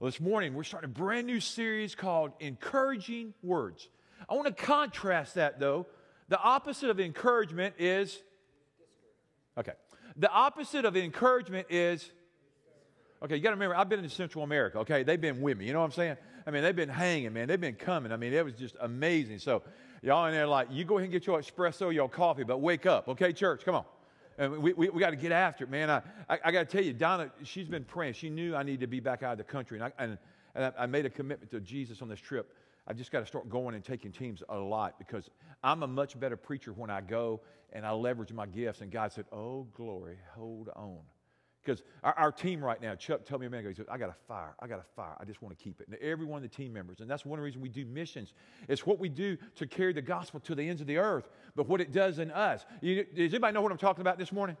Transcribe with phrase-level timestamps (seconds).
[0.00, 3.86] Well, this morning we're starting a brand new series called Encouraging Words.
[4.30, 5.86] I want to contrast that though.
[6.30, 8.18] The opposite of encouragement is
[9.58, 9.72] Okay.
[10.16, 12.10] The opposite of encouragement is
[13.22, 15.02] Okay, you got to remember, I've been in Central America, okay?
[15.02, 16.16] They've been with me, you know what I'm saying?
[16.46, 17.48] I mean, they've been hanging, man.
[17.48, 18.10] They've been coming.
[18.10, 19.40] I mean, it was just amazing.
[19.40, 19.62] So,
[20.00, 22.86] y'all in there, like, you go ahead and get your espresso, your coffee, but wake
[22.86, 23.66] up, okay, church?
[23.66, 23.84] Come on.
[24.38, 25.90] And we, we, we got to get after it, man.
[25.90, 28.14] I, I, I got to tell you, Donna, she's been praying.
[28.14, 29.78] She knew I needed to be back out of the country.
[29.78, 30.18] And I, and,
[30.54, 32.54] and I made a commitment to Jesus on this trip.
[32.86, 35.28] I've just got to start going and taking teams a lot because
[35.62, 37.40] I'm a much better preacher when I go
[37.72, 38.80] and I leverage my gifts.
[38.80, 40.98] And God said, Oh, glory, hold on.
[41.62, 43.98] Because our, our, team right now, Chuck told me a minute ago, he said, I
[43.98, 44.54] got a fire.
[44.60, 45.14] I got a fire.
[45.20, 45.88] I just want to keep it.
[45.88, 48.32] And every one of the team members, and that's one reason we do missions.
[48.68, 51.68] It's what we do to carry the gospel to the ends of the earth, but
[51.68, 52.64] what it does in us.
[52.80, 54.56] You, does anybody know what I'm talking about this morning?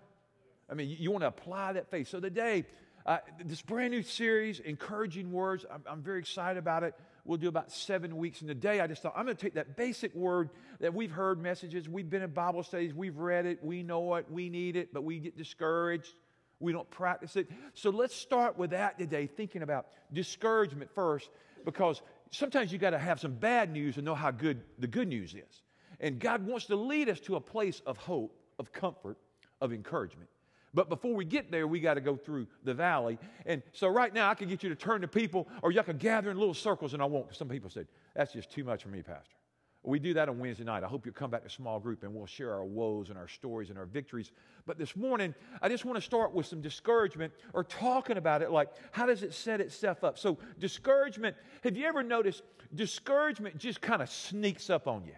[0.70, 2.08] I mean, you, you want to apply that faith.
[2.08, 2.66] So today,
[3.06, 6.94] uh, this brand new series, Encouraging Words, I'm, I'm very excited about it.
[7.24, 8.42] We'll do about seven weeks.
[8.42, 11.40] And today I just thought I'm going to take that basic word that we've heard
[11.40, 14.92] messages, we've been in Bible studies, we've read it, we know it, we need it,
[14.92, 16.14] but we get discouraged
[16.60, 17.50] we don't practice it.
[17.74, 21.30] So let's start with that today, thinking about discouragement first,
[21.64, 25.08] because sometimes you got to have some bad news and know how good the good
[25.08, 25.62] news is.
[25.98, 29.16] And God wants to lead us to a place of hope, of comfort,
[29.60, 30.28] of encouragement.
[30.72, 33.18] But before we get there, we got to go through the valley.
[33.44, 35.98] And so right now, I can get you to turn to people, or y'all can
[35.98, 38.88] gather in little circles, and I won't, some people said, that's just too much for
[38.88, 39.34] me, Pastor.
[39.82, 40.84] We do that on Wednesday night.
[40.84, 43.28] I hope you'll come back to small group and we'll share our woes and our
[43.28, 44.30] stories and our victories.
[44.66, 48.50] But this morning, I just want to start with some discouragement or talking about it
[48.50, 50.18] like, how does it set itself up?
[50.18, 52.42] So, discouragement, have you ever noticed
[52.74, 55.14] discouragement just kind of sneaks up on you?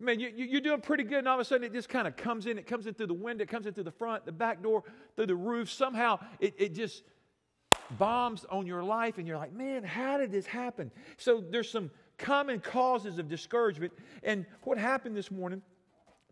[0.00, 2.06] I mean, you, are doing pretty good, and all of a sudden it just kind
[2.06, 2.58] of comes in.
[2.58, 4.84] It comes in through the window, it comes in through the front, the back door,
[5.16, 5.70] through the roof.
[5.70, 7.02] Somehow it, it just
[7.98, 10.90] bombs on your life, and you're like, man, how did this happen?
[11.18, 13.92] So there's some common causes of discouragement.
[14.22, 15.62] And what happened this morning,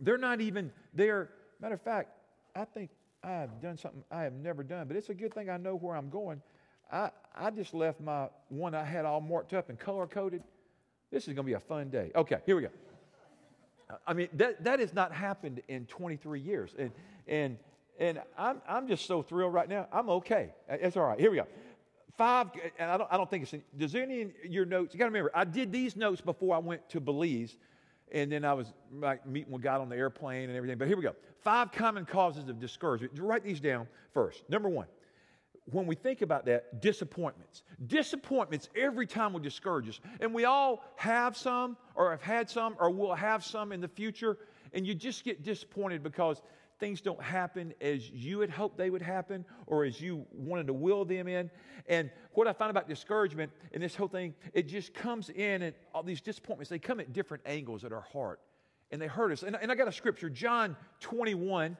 [0.00, 1.30] they're not even there.
[1.61, 2.11] Matter of fact,
[2.55, 2.90] I think
[3.23, 5.74] I have done something I have never done, but it's a good thing I know
[5.74, 6.40] where I'm going.
[6.92, 10.42] I, I just left my one I had all marked up and color coded.
[11.11, 12.13] This is going to be a fun day.
[12.14, 12.68] Okay, here we go.
[14.07, 16.74] I mean, that, that has not happened in 23 years.
[16.79, 16.90] And,
[17.27, 17.57] and,
[17.98, 19.89] and I'm, I'm just so thrilled right now.
[19.90, 20.52] I'm okay.
[20.68, 21.18] It's all right.
[21.18, 21.46] Here we go
[22.18, 22.48] five,
[22.79, 25.06] and I don't, I don't think it's, in, does any in your notes, you got
[25.06, 27.56] to remember, I did these notes before I went to Belize,
[28.12, 30.77] and then I was like meeting with God on the airplane and everything.
[30.77, 31.14] But here we go.
[31.42, 33.18] Five common causes of discouragement.
[33.18, 34.42] Write these down first.
[34.48, 34.86] Number one,
[35.67, 37.62] when we think about that, disappointments.
[37.86, 40.01] Disappointments every time will discourage us.
[40.20, 43.89] And we all have some, or have had some, or will have some in the
[43.89, 44.39] future.
[44.73, 46.42] And you just get disappointed because
[46.78, 50.72] things don't happen as you had hoped they would happen or as you wanted to
[50.72, 51.50] will them in.
[51.89, 55.74] And what I find about discouragement and this whole thing, it just comes in and
[55.94, 58.40] all these disappointments, they come at different angles at our heart
[58.90, 59.42] and they hurt us.
[59.42, 61.77] And, and I got a scripture, John 21,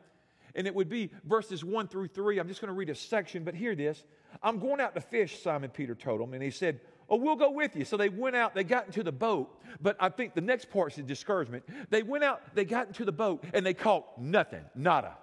[0.55, 2.39] and it would be verses 1 through 3.
[2.39, 4.05] I'm just going to read a section, but hear this.
[4.43, 6.81] I'm going out to fish, Simon Peter told him, and he said,
[7.11, 7.85] Oh, we'll go with you.
[7.85, 9.55] So they went out, they got into the boat.
[9.81, 11.65] But I think the next part is the discouragement.
[11.89, 15.17] They went out, they got into the boat, and they caught nothing, nada.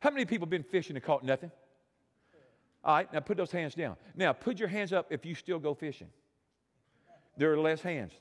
[0.00, 1.50] How many people been fishing and caught nothing?
[2.84, 3.96] All right, now put those hands down.
[4.16, 6.08] Now put your hands up if you still go fishing.
[7.36, 8.12] There are less hands.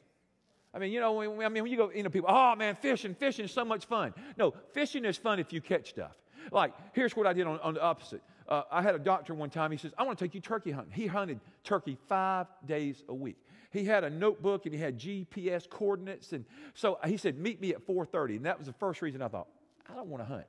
[0.74, 2.75] I mean, you know, when, I mean, when you go, you know, people, oh man,
[2.75, 4.13] fishing, fishing is so much fun.
[4.38, 6.16] No, fishing is fun if you catch stuff.
[6.52, 8.22] Like, here's what I did on, on the opposite.
[8.51, 10.72] Uh, I had a doctor one time, he says, I want to take you turkey
[10.72, 10.94] hunting.
[10.94, 13.38] He hunted turkey five days a week.
[13.72, 16.34] He had a notebook and he had GPS coordinates.
[16.34, 18.35] And so he said, meet me at 4.30.
[18.35, 19.47] And that was the first reason I thought,
[19.89, 20.44] I don't want to hunt.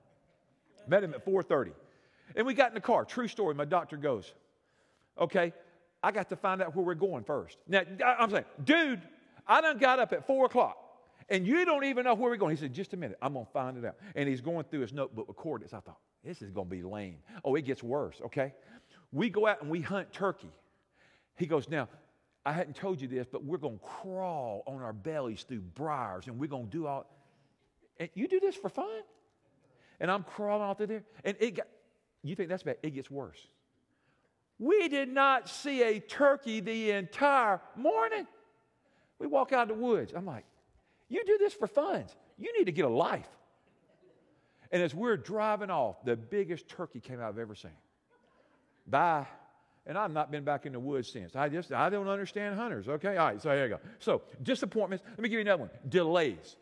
[0.89, 1.71] Met him at 4.30.
[2.35, 3.05] And we got in the car.
[3.05, 3.55] True story.
[3.55, 4.35] My doctor goes,
[5.17, 5.53] okay,
[6.03, 7.57] I got to find out where we're going first.
[7.69, 9.01] Now, I'm saying, dude,
[9.47, 10.77] I done got up at 4 o'clock
[11.29, 12.57] and you don't even know where we're going.
[12.57, 13.95] He said, just a minute, I'm going to find it out.
[14.17, 15.73] And he's going through his notebook with coordinates.
[15.73, 17.17] I thought, this is going to be lame.
[17.45, 18.55] Oh, it gets worse, okay?
[19.13, 20.53] We go out and we hunt turkey.
[21.37, 21.89] He goes, now,
[22.45, 26.27] I hadn't told you this, but we're going to crawl on our bellies through briars
[26.27, 27.07] and we're going to do all.
[27.99, 29.03] And you do this for fun?
[30.01, 31.05] And I'm crawling out through there.
[31.25, 31.67] And it got,
[32.23, 32.77] you think that's bad?
[32.83, 33.39] It gets worse.
[34.59, 38.27] We did not see a turkey the entire morning.
[39.19, 40.13] We walk out in the woods.
[40.17, 40.45] I'm like,
[41.09, 42.05] you do this for fun.
[42.39, 43.29] You need to get a life.
[44.73, 47.71] And as we're driving off, the biggest turkey came out I've ever seen.
[48.87, 49.27] Bye.
[49.85, 51.37] And I've not been back in the woods since.
[51.37, 52.89] I just, I don't understand hunters.
[52.89, 53.81] Okay, all right, so here you go.
[53.99, 55.05] So, disappointments.
[55.09, 56.57] Let me give you another one delays.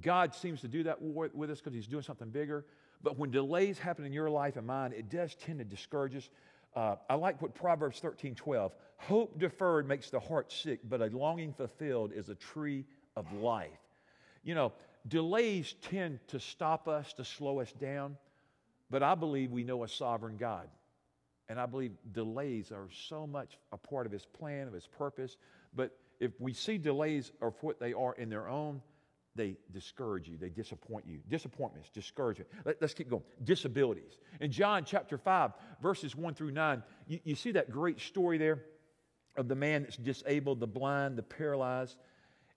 [0.00, 2.64] God seems to do that with us because He's doing something bigger.
[3.02, 6.30] But when delays happen in your life and mine, it does tend to discourage us.
[6.74, 8.72] uh, I like what Proverbs 13 12.
[8.98, 12.84] Hope deferred makes the heart sick, but a longing fulfilled is a tree
[13.16, 13.70] of life.
[14.44, 14.72] You know,
[15.06, 18.16] delays tend to stop us, to slow us down,
[18.90, 20.68] but I believe we know a sovereign God.
[21.48, 25.36] And I believe delays are so much a part of his plan, of his purpose.
[25.74, 28.82] But if we see delays of what they are in their own,
[29.34, 31.20] they discourage you, they disappoint you.
[31.28, 32.50] Disappointments, discouragement.
[32.64, 33.22] Let, us keep going.
[33.44, 34.18] Disabilities.
[34.40, 38.64] In John chapter 5, verses 1 through 9, you, you see that great story there
[39.36, 41.96] of the man that's disabled, the blind, the paralyzed.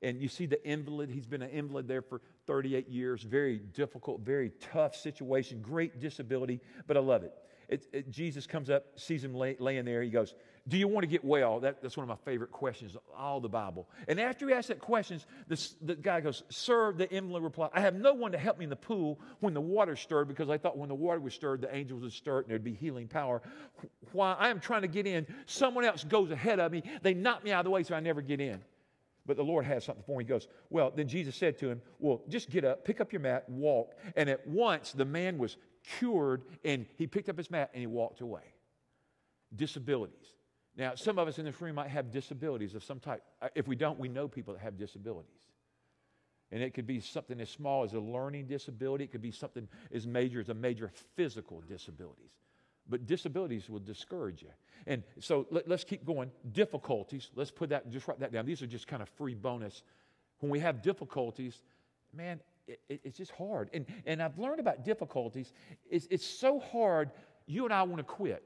[0.01, 1.09] And you see the invalid.
[1.09, 3.21] He's been an invalid there for 38 years.
[3.24, 7.33] Very difficult, very tough situation, great disability, but I love it.
[7.69, 10.01] it, it Jesus comes up, sees him lay, laying there.
[10.01, 10.33] He goes,
[10.68, 11.59] do you want to get well?
[11.59, 13.89] That, that's one of my favorite questions all the Bible.
[14.07, 17.95] And after he asks that question, the guy goes, Sir, the invalid replied, I have
[17.95, 20.77] no one to help me in the pool when the water stirred because I thought
[20.77, 23.42] when the water was stirred, the angels would stir it and there'd be healing power.
[24.12, 26.83] While I am trying to get in, someone else goes ahead of me.
[27.01, 28.62] They knock me out of the way so I never get in.
[29.26, 30.26] But the Lord has something for him.
[30.26, 33.20] He goes, Well, then Jesus said to him, Well, just get up, pick up your
[33.20, 33.94] mat, walk.
[34.16, 35.58] And at once the man was
[36.00, 38.42] cured and he picked up his mat and he walked away.
[39.56, 40.34] Disabilities.
[40.78, 43.24] Now, some of us in this room might have disabilities of some type.
[43.42, 45.30] Uh, if we don't, we know people that have disabilities.
[46.52, 49.68] And it could be something as small as a learning disability, it could be something
[49.94, 52.32] as major as a major physical disabilities.
[52.92, 54.50] But disabilities will discourage you.
[54.86, 56.30] And so let, us keep going.
[56.52, 58.46] Difficulties, let's put that, just write that down.
[58.46, 59.84] These are just kind of free bonus.
[60.40, 61.62] When we have difficulties,
[62.14, 63.70] man, it, it, it's just hard.
[63.74, 65.54] And, and I've learned about difficulties.
[65.90, 67.12] It's, it's so hard,
[67.46, 68.44] you and I want to quit.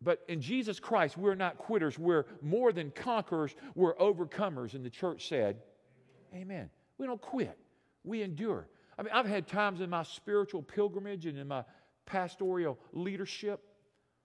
[0.00, 1.98] But in Jesus Christ, we're not quitters.
[1.98, 3.54] We're more than conquerors.
[3.74, 4.72] We're overcomers.
[4.72, 5.58] And the church said,
[6.34, 6.70] Amen.
[6.96, 7.58] We don't quit,
[8.04, 8.68] we endure.
[8.98, 11.64] I mean, I've had times in my spiritual pilgrimage and in my
[12.06, 13.60] pastoral leadership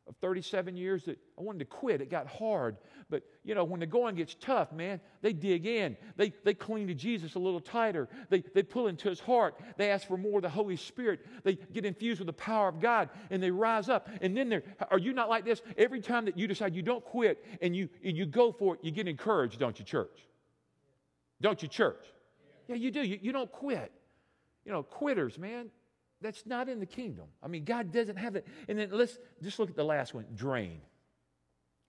[0.07, 2.01] of 37 years that I wanted to quit.
[2.01, 2.77] It got hard.
[3.09, 5.97] But, you know, when the going gets tough, man, they dig in.
[6.15, 8.07] They, they cling to Jesus a little tighter.
[8.29, 9.59] They, they pull into his heart.
[9.77, 11.25] They ask for more of the Holy Spirit.
[11.43, 14.09] They get infused with the power of God and they rise up.
[14.21, 15.61] And then they're, are you not like this?
[15.77, 18.79] Every time that you decide you don't quit and you, and you go for it,
[18.83, 20.27] you get encouraged, don't you, church?
[21.41, 22.05] Don't you, church?
[22.67, 23.01] Yeah, you do.
[23.01, 23.91] You, you don't quit.
[24.65, 25.69] You know, quitters, man,
[26.21, 27.25] that's not in the kingdom.
[27.43, 28.47] I mean, God doesn't have it.
[28.67, 30.81] And then let's just look at the last one drain.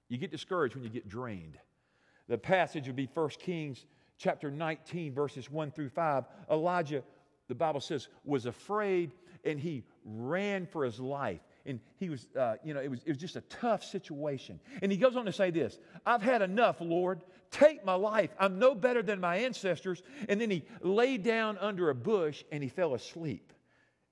[0.08, 1.58] You get discouraged when you get drained.
[2.28, 3.86] The passage would be 1 Kings
[4.18, 6.24] chapter 19, verses 1 through 5.
[6.50, 7.02] Elijah,
[7.48, 9.12] the Bible says, was afraid
[9.44, 11.40] and he ran for his life.
[11.64, 14.58] And he was, uh, you know, it was, it was just a tough situation.
[14.82, 17.22] And he goes on to say this I've had enough, Lord.
[17.50, 18.30] Take my life.
[18.38, 20.02] I'm no better than my ancestors.
[20.28, 23.54] And then he lay down under a bush and he fell asleep.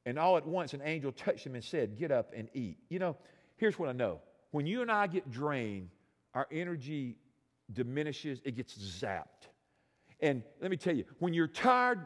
[0.07, 2.79] And all at once, an angel touched him and said, Get up and eat.
[2.89, 3.17] You know,
[3.57, 4.21] here's what I know
[4.53, 5.91] when you and I get drained,
[6.33, 7.17] our energy
[7.73, 9.49] diminishes, it gets zapped.
[10.21, 12.01] And let me tell you, when you're tired,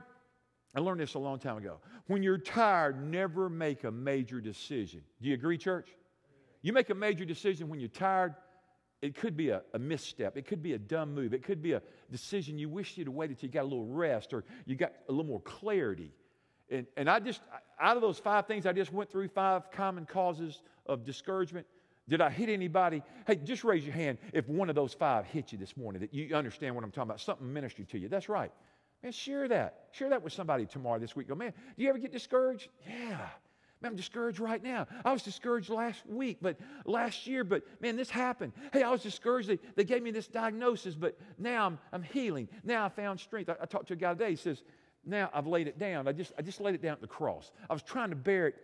[0.75, 1.79] I learned this a long time ago.
[2.07, 5.03] When you're tired, never make a major decision.
[5.21, 5.91] Do you agree, church?
[6.63, 8.35] You make a major decision when you're tired,
[9.03, 10.37] it could be a, a, misstep.
[10.37, 11.33] It could be a dumb move.
[11.33, 14.35] It could be a decision you wish you'd waited till you got a little rest
[14.35, 16.13] or you got a little more clarity.
[16.71, 17.41] And, and I just,
[17.81, 21.67] out of those five things I just went through, five common causes of discouragement,
[22.09, 23.03] did I hit anybody?
[23.27, 26.15] Hey, just raise your hand if one of those five hit you this morning, that
[26.15, 28.09] you understand what I'm talking about, something ministry to you.
[28.09, 28.53] That's right.
[29.03, 29.87] Man, share that.
[29.93, 31.29] Share that with somebody tomorrow this week.
[31.29, 32.69] Go, man, do you ever get discouraged?
[32.87, 33.29] Yeah.
[33.81, 34.87] Man, I'm discouraged right now.
[35.05, 38.53] I was discouraged last week, but last year, but man, this happened.
[38.73, 39.49] Hey, I was discouraged.
[39.49, 42.49] They, they gave me this diagnosis, but now I'm, I'm healing.
[42.63, 43.49] Now I found strength.
[43.49, 44.31] I, I talked to a guy today.
[44.31, 44.63] He says,
[45.05, 46.07] now I've laid it down.
[46.07, 47.51] I just, I just laid it down at the cross.
[47.69, 48.57] I was trying to bear it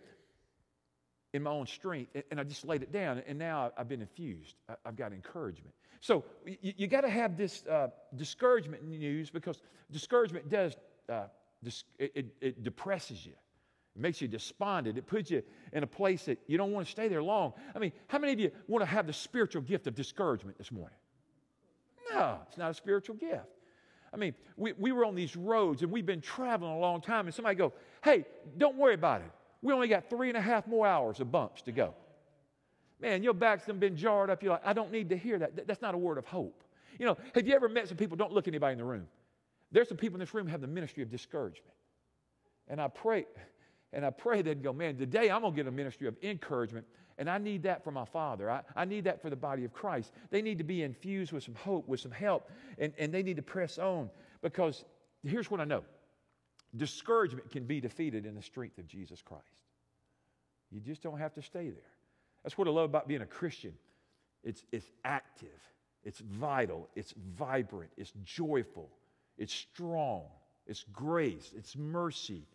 [1.33, 4.55] in my own strength, and I just laid it down, and now I've been infused.
[4.85, 5.73] I've got encouragement.
[5.99, 10.75] So you, you got to have this uh, discouragement news because discouragement does,
[11.09, 11.25] uh,
[11.63, 13.33] dis- it, it, it depresses you.
[13.95, 14.97] It makes you despondent.
[14.97, 15.41] It puts you
[15.73, 17.53] in a place that you don't want to stay there long.
[17.75, 20.71] I mean, how many of you want to have the spiritual gift of discouragement this
[20.71, 20.97] morning?
[22.13, 23.47] No, it's not a spiritual gift.
[24.17, 27.27] I mean, we, we were on these roads and we've been traveling a long time,
[27.27, 27.71] and somebody go,
[28.03, 28.25] hey,
[28.57, 29.31] don't worry about it.
[29.61, 31.93] We only got three and a half more hours of bumps to go.
[32.99, 34.41] Man, your back's been jarred up.
[34.41, 35.67] You're like, I don't need to hear that.
[35.67, 36.63] That's not a word of hope.
[36.97, 38.17] You know, have you ever met some people?
[38.17, 39.07] Don't look anybody in the room.
[39.71, 41.75] There's some people in this room have the ministry of discouragement.
[42.67, 43.25] And I pray,
[43.93, 46.87] and I pray they'd go, man, today I'm going to get a ministry of encouragement
[47.17, 48.49] and I need that for my father.
[48.49, 50.11] I, I need that for the body of Christ.
[50.29, 53.37] They need to be infused with some hope, with some help, and, and they need
[53.37, 54.09] to press on
[54.41, 54.83] because
[55.23, 55.83] here's what I know
[56.75, 59.43] discouragement can be defeated in the strength of Jesus Christ.
[60.71, 61.91] You just don't have to stay there.
[62.43, 63.73] That's what I love about being a Christian.
[64.43, 65.59] It's, it's active,
[66.03, 68.89] it's vital, it's vibrant, it's joyful,
[69.37, 70.23] it's strong,
[70.67, 72.45] it's grace, it's mercy.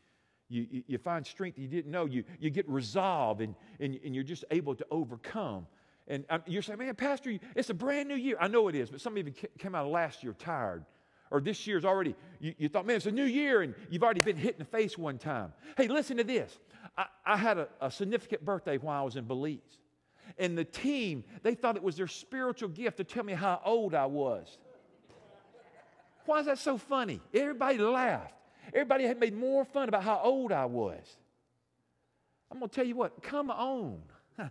[0.52, 2.04] You, you, find strength you didn't know.
[2.04, 5.66] You, you get resolve and, and, and you're just able to overcome.
[6.08, 8.36] And um, you're saying, man, Pastor, it's a brand new year.
[8.38, 10.84] I know it is, but some of you came out of last year tired.
[11.30, 14.20] Or this year's already, you, you thought, man, it's a new year and you've already
[14.20, 15.54] been hit in the face one time.
[15.78, 16.58] Hey, listen to this.
[16.98, 19.78] I, I had a, a significant birthday while I was in Belize.
[20.36, 23.94] And the team, they thought it was their spiritual gift to tell me how old
[23.94, 24.58] I was.
[26.26, 27.20] Why is that so funny?
[27.32, 28.34] Everybody laughed.
[28.68, 31.04] Everybody had made more fun about how old I was.
[32.50, 34.02] I'm going to tell you what, come on.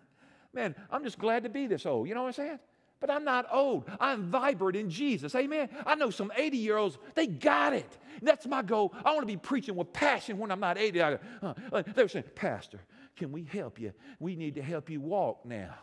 [0.54, 2.08] Man, I'm just glad to be this old.
[2.08, 2.60] You know what I'm saying?
[3.00, 3.90] But I'm not old.
[4.00, 5.34] I'm vibrant in Jesus.
[5.36, 5.70] Amen.
[5.86, 7.98] I know some 80 year olds, they got it.
[8.22, 8.94] That's my goal.
[9.04, 11.02] I want to be preaching with passion when I'm not 80.
[11.02, 11.54] I, uh,
[11.96, 12.80] they were saying, Pastor,
[13.16, 13.94] can we help you?
[14.20, 15.74] We need to help you walk now.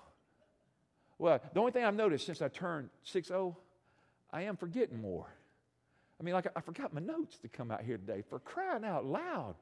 [1.18, 3.30] Well, the only thing I've noticed since I turned 6
[4.30, 5.26] I am forgetting more.
[6.20, 9.04] I mean, like I forgot my notes to come out here today for crying out
[9.04, 9.54] loud.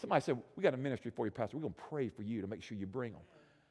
[0.00, 1.56] Somebody said, We got a ministry for you, Pastor.
[1.56, 3.20] We're going to pray for you to make sure you bring them.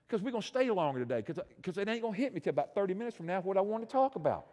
[0.08, 2.50] Because we're going to stay longer today, because it ain't going to hit me till
[2.50, 4.48] about 30 minutes from now what I want to talk about.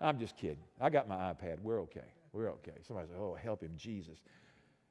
[0.00, 0.58] I'm just kidding.
[0.80, 1.60] I got my iPad.
[1.62, 2.00] We're okay.
[2.32, 2.72] We're okay.
[2.86, 4.18] Somebody said, Oh, help him, Jesus.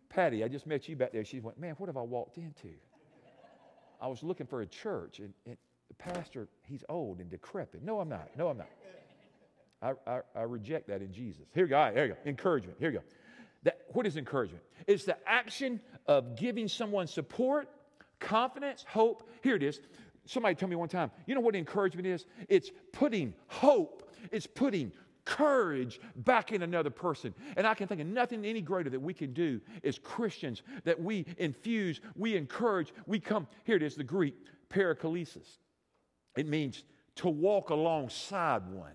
[0.09, 1.23] Patty, I just met you back there.
[1.23, 2.69] She went, Man, what have I walked into?
[4.01, 5.57] I was looking for a church, and, and
[5.89, 7.83] the pastor, he's old and decrepit.
[7.83, 8.29] No, I'm not.
[8.37, 8.69] No, I'm not.
[9.81, 11.45] I, I, I reject that in Jesus.
[11.53, 11.77] Here you go.
[11.77, 12.17] Right, here you go.
[12.25, 12.77] Encouragement.
[12.79, 13.03] Here you go.
[13.63, 14.63] That, what is encouragement?
[14.87, 17.69] It's the action of giving someone support,
[18.19, 19.29] confidence, hope.
[19.41, 19.81] Here it is.
[20.25, 22.25] Somebody told me one time, you know what encouragement is?
[22.47, 24.91] It's putting hope, it's putting
[25.25, 27.33] courage back in another person.
[27.55, 30.99] And I can think of nothing any greater that we can do as Christians that
[30.99, 33.47] we infuse, we encourage, we come.
[33.63, 34.35] Here it is, the Greek,
[34.69, 35.57] paraklesis.
[36.35, 36.83] It means
[37.17, 38.93] to walk alongside one.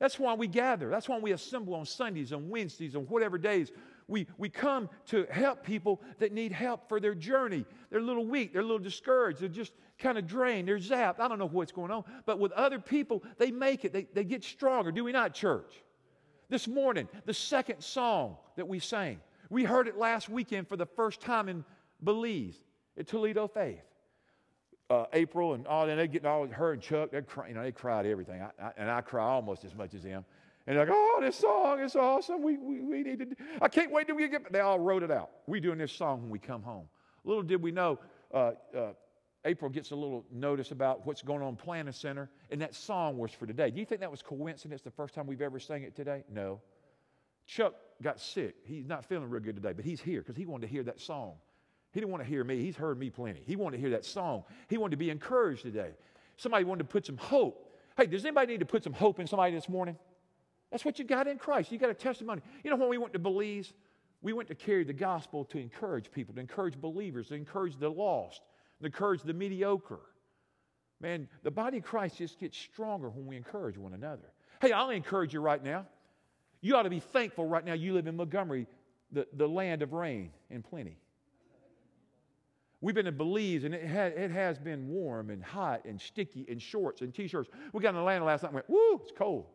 [0.00, 0.88] That's why we gather.
[0.88, 3.70] That's why we assemble on Sundays and Wednesdays and whatever days.
[4.08, 7.66] We, we come to help people that need help for their journey.
[7.90, 11.20] They're a little weak, they're a little discouraged, they're just kind of drained, they're zapped.
[11.20, 12.04] I don't know what's going on.
[12.24, 14.90] But with other people, they make it, they, they get stronger.
[14.90, 15.70] Do we not, church?
[16.48, 20.86] This morning, the second song that we sang, we heard it last weekend for the
[20.86, 21.64] first time in
[22.02, 22.56] Belize
[22.98, 23.89] at Toledo Faith
[24.90, 27.62] uh, April and all, and they get all her and Chuck, they cry, you know,
[27.62, 30.24] they cried everything, I, I, and I cry almost as much as them.
[30.66, 32.42] And they're like, oh, this song is awesome.
[32.42, 33.24] We, we, we need to.
[33.24, 33.36] Do.
[33.62, 34.52] I can't wait till we get.
[34.52, 35.30] They all wrote it out.
[35.46, 36.86] We doing this song when we come home.
[37.24, 37.98] Little did we know,
[38.32, 38.92] uh, uh,
[39.44, 43.30] April gets a little notice about what's going on Planning Center, and that song was
[43.32, 43.70] for today.
[43.70, 44.82] Do you think that was coincidence?
[44.82, 46.24] The first time we've ever sang it today?
[46.30, 46.60] No.
[47.46, 48.56] Chuck got sick.
[48.64, 51.00] He's not feeling real good today, but he's here because he wanted to hear that
[51.00, 51.34] song.
[51.92, 52.62] He didn't want to hear me.
[52.62, 53.42] He's heard me plenty.
[53.46, 54.44] He wanted to hear that song.
[54.68, 55.90] He wanted to be encouraged today.
[56.36, 57.76] Somebody wanted to put some hope.
[57.96, 59.96] Hey, does anybody need to put some hope in somebody this morning?
[60.70, 61.72] That's what you got in Christ.
[61.72, 62.42] You got a testimony.
[62.62, 63.72] You know, when we went to Belize,
[64.22, 67.88] we went to carry the gospel to encourage people, to encourage believers, to encourage the
[67.88, 68.42] lost,
[68.80, 70.00] to encourage the mediocre.
[71.00, 74.32] Man, the body of Christ just gets stronger when we encourage one another.
[74.60, 75.86] Hey, I'll encourage you right now.
[76.60, 78.66] You ought to be thankful right now you live in Montgomery,
[79.10, 80.98] the, the land of rain and plenty.
[82.80, 86.60] We've been in Belize, and it, it has been warm and hot and sticky and
[86.60, 87.50] shorts and t-shirts.
[87.72, 89.46] We got in Atlanta last night and went, woo, it's cold.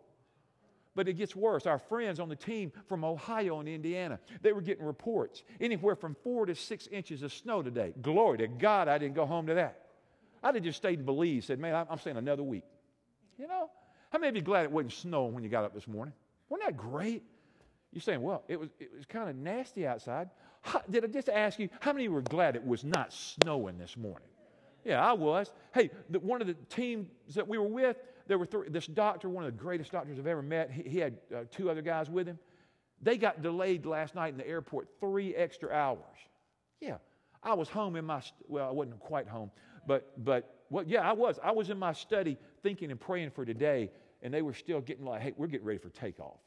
[0.94, 1.66] But it gets worse.
[1.66, 6.16] Our friends on the team from Ohio and Indiana, they were getting reports anywhere from
[6.24, 7.94] four to six inches of snow today.
[8.02, 9.88] Glory to God, I didn't go home to that.
[10.44, 12.64] I'd have just stayed in Belize, said, man, I'm staying another week.
[13.40, 13.72] You know?
[14.12, 16.14] How many of you glad it wasn't snowing when you got up this morning?
[16.48, 17.24] Wasn't that great?
[17.92, 20.30] You're saying, well, it was, it was kind of nasty outside.
[20.66, 23.96] How, did I just ask you, how many were glad it was not snowing this
[23.96, 24.28] morning?
[24.84, 25.52] Yeah, I was.
[25.76, 29.30] Hey, the, one of the teams that we were with, there were three, this doctor,
[29.30, 32.10] one of the greatest doctors I've ever met, he, he had uh, two other guys
[32.10, 32.40] with him.
[33.00, 36.00] They got delayed last night in the airport three extra hours.
[36.82, 36.98] Yeah,
[37.44, 39.52] I was home in my, well, I wasn't quite home,
[39.86, 41.40] but, but well, yeah, I was.
[41.44, 43.92] I was in my study thinking and praying for today,
[44.24, 46.40] and they were still getting like, hey, we're getting ready for takeoff.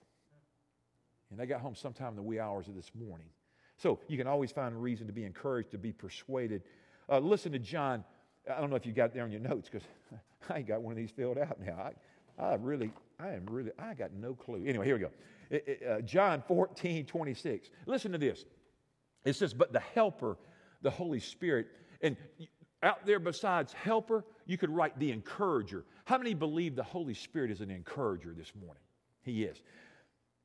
[1.30, 3.28] And they got home sometime in the wee hours of this morning.
[3.78, 6.62] So you can always find reason to be encouraged, to be persuaded.
[7.08, 8.04] Uh, listen to John.
[8.52, 9.86] I don't know if you got there on your notes because
[10.50, 11.90] I ain't got one of these filled out now.
[12.38, 14.64] I, I really, I am really, I got no clue.
[14.66, 15.10] Anyway, here we go.
[15.50, 17.70] It, it, uh, John 14, 26.
[17.86, 18.44] Listen to this.
[19.24, 20.36] It says, But the helper,
[20.82, 21.68] the Holy Spirit,
[22.02, 22.16] and
[22.82, 25.84] out there besides helper, you could write the encourager.
[26.04, 28.82] How many believe the Holy Spirit is an encourager this morning?
[29.22, 29.60] He is.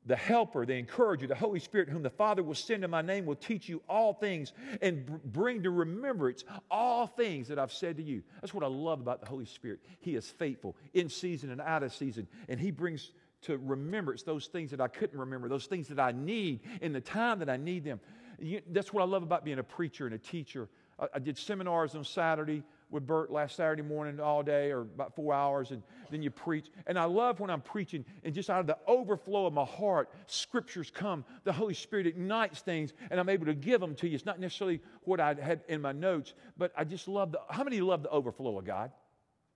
[0.06, 3.26] The helper, the encourager, the Holy Spirit, whom the Father will send in my name,
[3.26, 7.98] will teach you all things and br- bring to remembrance all things that I've said
[7.98, 8.24] to you.
[8.42, 9.80] That's what I love about the Holy Spirit.
[10.00, 13.12] He is faithful in season and out of season, and He brings
[13.44, 17.02] to remembrance those things that I couldn't remember, those things that I need in the
[17.02, 18.00] time that I need them.
[18.40, 20.70] You, that's what I love about being a preacher and a teacher.
[21.00, 25.16] I, I did seminars on Saturday with Bert last Saturday morning all day or about
[25.16, 25.82] four hours, and
[26.12, 26.68] then you preach.
[26.86, 30.10] And I love when I'm preaching, and just out of the overflow of my heart,
[30.28, 31.26] scriptures come.
[31.44, 34.16] The Holy Spirit ignites things, and I'm able to give them to you.
[34.16, 37.40] It's not necessarily what I had in my notes, but I just love the.
[37.50, 38.92] How many love the overflow of God?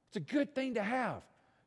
[0.07, 1.21] It's a good thing to have,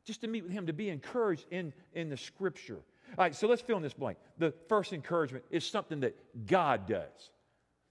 [0.05, 2.79] just to meet with Him, to be encouraged in, in the scripture.
[3.17, 4.17] All right, so let's fill in this blank.
[4.37, 6.15] The first encouragement is something that
[6.47, 7.31] God does.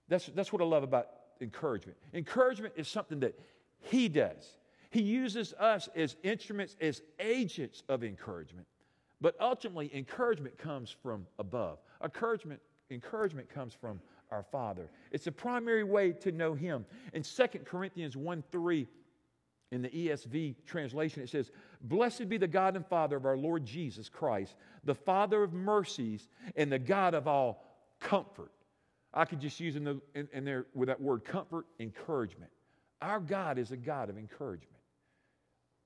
[0.08, 1.08] That's, that's what I love about
[1.40, 1.96] encouragement.
[2.12, 3.38] Encouragement is something that
[3.80, 4.58] he does.
[4.90, 8.66] He uses us as instruments, as agents of encouragement.
[9.20, 11.78] But ultimately, encouragement comes from above.
[12.02, 12.60] Encouragement,
[12.90, 14.90] encouragement comes from our Father.
[15.10, 16.86] It's a primary way to know Him.
[17.12, 18.88] In 2 Corinthians 1 3,
[19.72, 23.64] in the ESV translation, it says, Blessed be the God and Father of our Lord
[23.64, 27.64] Jesus Christ, the Father of mercies and the God of all
[28.00, 28.50] comfort.
[29.12, 32.50] I could just use in, the, in, in there with that word comfort, encouragement.
[33.02, 34.76] Our God is a God of encouragement.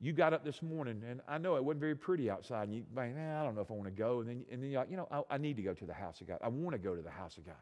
[0.00, 2.84] You got up this morning, and I know it wasn't very pretty outside, and you,
[2.94, 4.20] man, I don't know if I want to go.
[4.20, 5.94] And then, and then you're like, you know, I, I, need to go to the
[5.94, 6.38] house of God.
[6.42, 7.54] I want to go to the house of God.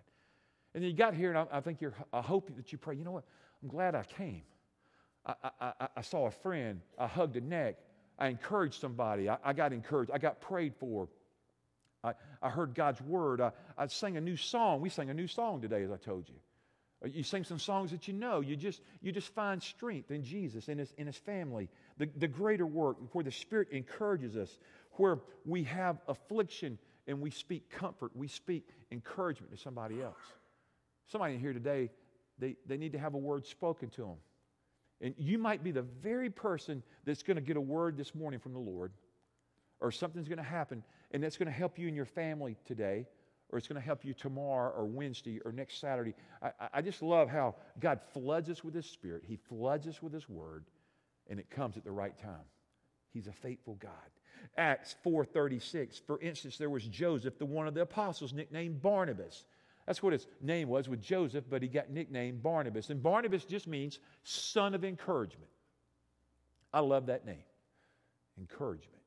[0.74, 2.96] And then you got here, and I, I think you're, I hope that you pray,
[2.96, 3.24] you know what?
[3.62, 4.42] I'm glad I came.
[5.24, 6.80] I, I, I saw a friend.
[6.98, 7.76] I hugged a neck.
[8.18, 9.28] I encouraged somebody.
[9.28, 10.10] I, I got encouraged.
[10.12, 11.08] I got prayed for.
[12.02, 13.40] I, I heard God's word.
[13.40, 14.80] I, I sang a new song.
[14.80, 16.34] We sang a new song today, as I told you.
[17.04, 18.40] You sing some songs that you know.
[18.40, 21.68] You just, you just find strength in Jesus, in his, in his family.
[21.98, 24.58] The, the greater work where the Spirit encourages us,
[24.92, 26.78] where we have affliction
[27.08, 30.22] and we speak comfort, we speak encouragement to somebody else.
[31.08, 31.90] Somebody here today,
[32.38, 34.16] they, they need to have a word spoken to them.
[35.00, 38.38] And you might be the very person that's going to get a word this morning
[38.38, 38.92] from the Lord,
[39.80, 43.06] or something's going to happen, and that's going to help you and your family today
[43.52, 46.14] or it's going to help you tomorrow or Wednesday or next Saturday.
[46.42, 49.22] I, I just love how God floods us with His Spirit.
[49.26, 50.64] He floods us with His Word,
[51.28, 52.46] and it comes at the right time.
[53.12, 53.90] He's a faithful God.
[54.56, 59.44] Acts 4.36, for instance, there was Joseph, the one of the apostles, nicknamed Barnabas.
[59.86, 62.90] That's what his name was with Joseph, but he got nicknamed Barnabas.
[62.90, 65.50] And Barnabas just means son of encouragement.
[66.72, 67.44] I love that name,
[68.38, 69.01] encouragement.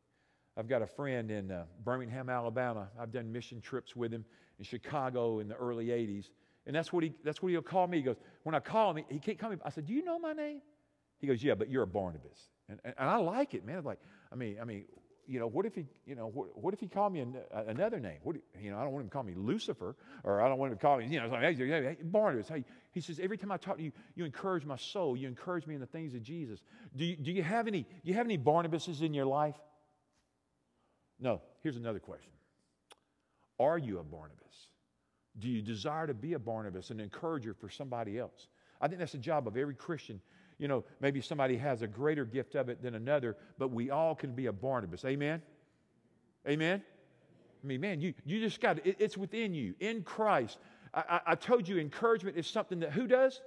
[0.57, 2.87] I've got a friend in uh, Birmingham, Alabama.
[2.99, 4.25] I've done mission trips with him
[4.57, 6.25] in Chicago in the early 80s.
[6.65, 7.97] And that's what, he, that's what he'll call me.
[7.97, 9.57] He goes, when I call him, he can't call me.
[9.63, 10.61] I said, do you know my name?
[11.19, 12.39] He goes, yeah, but you're a Barnabas.
[12.69, 13.77] And, and, and I like it, man.
[13.77, 13.99] I'm like,
[14.31, 14.85] I mean, I mean,
[15.27, 17.99] you know, what if he, you know, what, what if he called me an, another
[17.99, 18.17] name?
[18.23, 20.71] What, you know, I don't want him to call me Lucifer, or I don't want
[20.71, 22.47] him to call me, you know, like, hey, hey, Barnabas.
[22.47, 25.17] Hey, he says, every time I talk to you, you encourage my soul.
[25.17, 26.59] You encourage me in the things of Jesus.
[26.95, 29.55] Do you, do you have any, do you have any Barnabases in your life?
[31.19, 32.31] No, here's another question
[33.59, 34.41] Are you a Barnabas?
[35.37, 38.47] Do you desire to be a Barnabas, an encourager for somebody else?
[38.79, 40.21] I think that's the job of every Christian.
[40.57, 44.15] You know, maybe somebody has a greater gift of it than another, but we all
[44.15, 45.03] can be a Barnabas.
[45.03, 45.41] Amen?
[46.47, 46.81] Amen?
[47.61, 50.59] I mean, man, you, you just got it, it's within you, in Christ.
[50.93, 53.41] I, I, I told you encouragement is something that who does?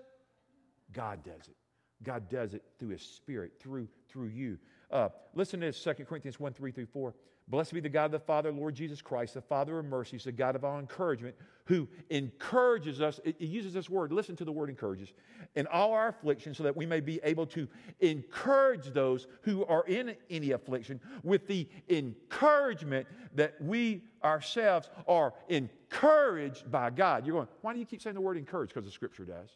[0.93, 1.57] God does it.
[2.03, 4.59] God does it through His Spirit, through, through you.
[4.91, 7.15] Uh, listen to this 2 Corinthians 1 3 through 4.
[7.51, 10.33] Blessed be the God of the Father, Lord Jesus Christ, the Father of mercies, the
[10.33, 11.35] God of all encouragement,
[11.65, 13.21] who encourages us.
[13.25, 15.15] It, uses this word, listen to the word encourages,
[15.55, 17.67] in all our affliction, so that we may be able to
[18.01, 26.71] encourage those who are in any affliction with the encouragement that we ourselves are encouraged
[26.71, 27.25] by God.
[27.25, 28.69] You're going, why do you keep saying the word encourage?
[28.71, 29.49] Because the scripture does.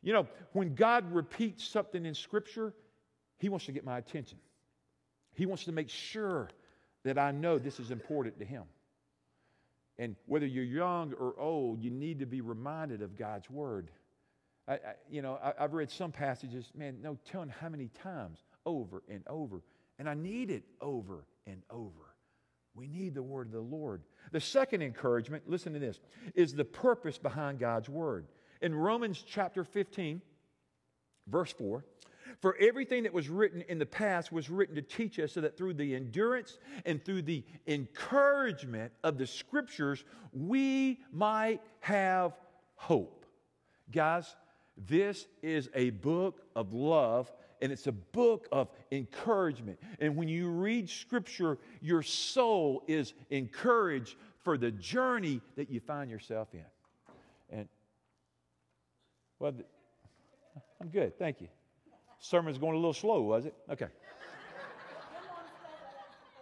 [0.00, 2.72] You know, when God repeats something in scripture,
[3.38, 4.38] he wants to get my attention.
[5.34, 6.50] He wants to make sure
[7.04, 8.64] that I know this is important to him.
[9.98, 13.90] And whether you're young or old, you need to be reminded of God's word.
[14.68, 14.78] I, I,
[15.10, 19.22] you know, I, have read some passages, man, no telling how many times over and
[19.26, 19.62] over.
[19.98, 22.14] And I need it over and over.
[22.74, 24.02] We need the word of the Lord.
[24.30, 25.98] The second encouragement, listen to this,
[26.36, 28.26] is the purpose behind God's word.
[28.62, 30.20] In Romans chapter 15,
[31.26, 31.84] verse 4,
[32.40, 35.56] for everything that was written in the past was written to teach us so that
[35.56, 42.32] through the endurance and through the encouragement of the scriptures, we might have
[42.76, 43.26] hope.
[43.90, 44.36] Guys,
[44.86, 49.78] this is a book of love and it's a book of encouragement.
[49.98, 56.10] And when you read scripture, your soul is encouraged for the journey that you find
[56.10, 56.64] yourself in.
[57.50, 57.68] And,
[59.38, 59.52] well,
[60.80, 61.18] I'm good.
[61.18, 61.48] Thank you.
[62.18, 63.54] Sermon's going a little slow, was it?
[63.70, 63.86] Okay.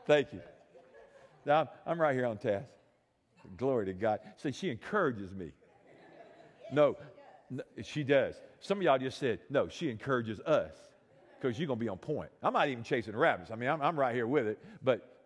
[0.07, 0.41] Thank you.
[1.51, 2.67] I'm, I'm right here on task.
[3.57, 4.21] Glory to God.
[4.37, 5.53] See, she encourages me.
[6.73, 6.97] No,
[7.51, 8.35] no, she does.
[8.61, 10.73] Some of y'all just said, no, she encourages us
[11.41, 12.31] because you're going to be on point.
[12.43, 13.51] I'm not even chasing rabbits.
[13.51, 15.25] I mean, I'm, I'm right here with it, but,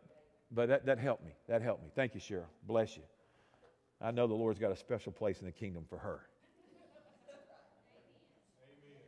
[0.50, 1.32] but that, that helped me.
[1.48, 1.90] That helped me.
[1.94, 2.44] Thank you, Cheryl.
[2.66, 3.02] Bless you.
[4.02, 6.20] I know the Lord's got a special place in the kingdom for her.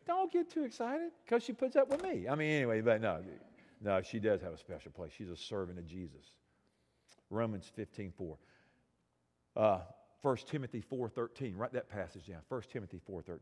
[0.06, 2.26] Don't get too excited because she puts up with me.
[2.28, 3.22] I mean, anyway, but no,
[3.80, 5.12] no, she does have a special place.
[5.16, 6.24] She's a servant of Jesus.
[7.30, 8.36] Romans 15 4.
[9.54, 9.78] Uh,
[10.22, 11.54] 1 Timothy 4.13.
[11.56, 12.38] Write that passage down.
[12.48, 13.38] 1 Timothy 4.13.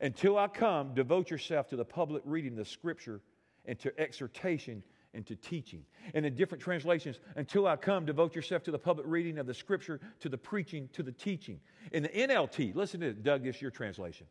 [0.00, 3.20] Until I come, devote yourself to the public reading of the Scripture
[3.64, 4.82] and to exhortation
[5.14, 5.84] and to teaching.
[6.14, 9.54] And in different translations, until I come, devote yourself to the public reading of the
[9.54, 11.60] Scripture, to the preaching, to the teaching.
[11.92, 14.26] In the NLT, listen to this, Doug, this is your translation.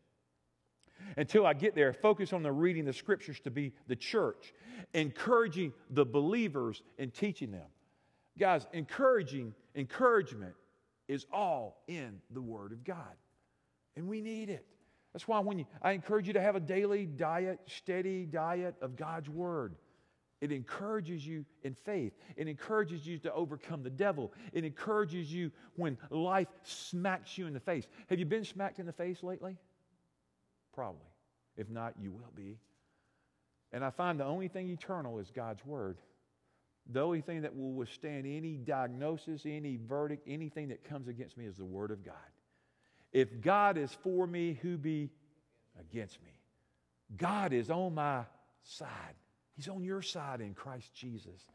[1.17, 4.53] Until I get there, focus on the reading the Scriptures to be the church,
[4.93, 7.67] encouraging the believers and teaching them.
[8.37, 10.53] Guys, encouraging, encouragement
[11.07, 13.15] is all in the Word of God.
[13.95, 14.65] And we need it.
[15.13, 18.95] That's why when you, I encourage you to have a daily diet, steady diet of
[18.95, 19.75] God's Word.
[20.41, 22.13] It encourages you in faith.
[22.37, 24.31] It encourages you to overcome the devil.
[24.53, 27.87] It encourages you when life smacks you in the face.
[28.09, 29.57] Have you been smacked in the face lately?
[30.73, 31.07] Probably.
[31.57, 32.57] If not, you will be.
[33.71, 35.97] And I find the only thing eternal is God's Word.
[36.91, 41.45] The only thing that will withstand any diagnosis, any verdict, anything that comes against me
[41.45, 42.15] is the Word of God.
[43.11, 45.09] If God is for me, who be
[45.79, 46.31] against me?
[47.17, 48.23] God is on my
[48.63, 49.15] side.
[49.55, 51.45] He's on your side in Christ Jesus.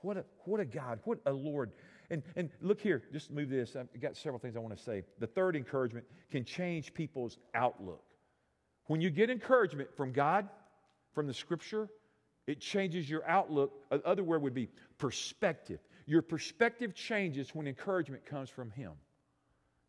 [0.00, 1.72] What a, what a God, what a Lord.
[2.10, 3.76] And, and look here, just move this.
[3.76, 5.04] I've got several things I want to say.
[5.18, 8.02] The third encouragement can change people's outlook.
[8.92, 10.46] When you get encouragement from God,
[11.14, 11.88] from the scripture,
[12.46, 13.72] it changes your outlook.
[14.04, 15.80] Other word would be perspective.
[16.04, 18.92] Your perspective changes when encouragement comes from Him.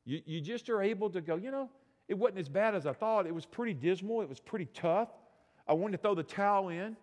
[0.05, 1.69] You, you just are able to go, you know,
[2.07, 3.27] it wasn't as bad as I thought.
[3.27, 4.21] It was pretty dismal.
[4.21, 5.09] It was pretty tough.
[5.67, 6.95] I wanted to throw the towel in,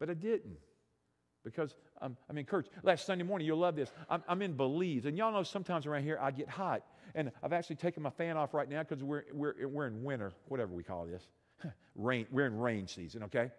[0.00, 0.56] but I didn't
[1.44, 2.70] because I'm, I'm encouraged.
[2.82, 3.92] Last Sunday morning, you'll love this.
[4.10, 6.82] I'm, I'm, in Belize, and y'all know sometimes around here I get hot.
[7.14, 10.32] And I've actually taken my fan off right now because we're, we're, we're in winter,
[10.48, 11.22] whatever we call this.
[11.96, 13.50] rain, we're in rain season, okay?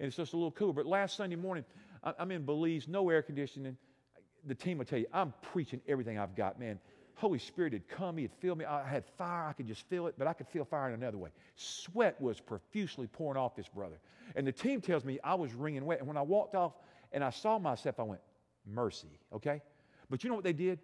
[0.00, 0.72] and it's just a little cooler.
[0.72, 1.64] But last Sunday morning,
[2.02, 3.76] I'm in Belize, no air conditioning.
[4.46, 6.80] The team will tell you, I'm preaching everything I've got, man.
[7.16, 8.64] Holy Spirit had come, He had filled me.
[8.64, 11.18] I had fire, I could just feel it, but I could feel fire in another
[11.18, 11.28] way.
[11.54, 14.00] Sweat was profusely pouring off this brother.
[14.34, 15.98] And the team tells me I was wringing wet.
[15.98, 16.72] And when I walked off
[17.12, 18.22] and I saw myself, I went,
[18.66, 19.60] mercy, okay?
[20.08, 20.78] But you know what they did?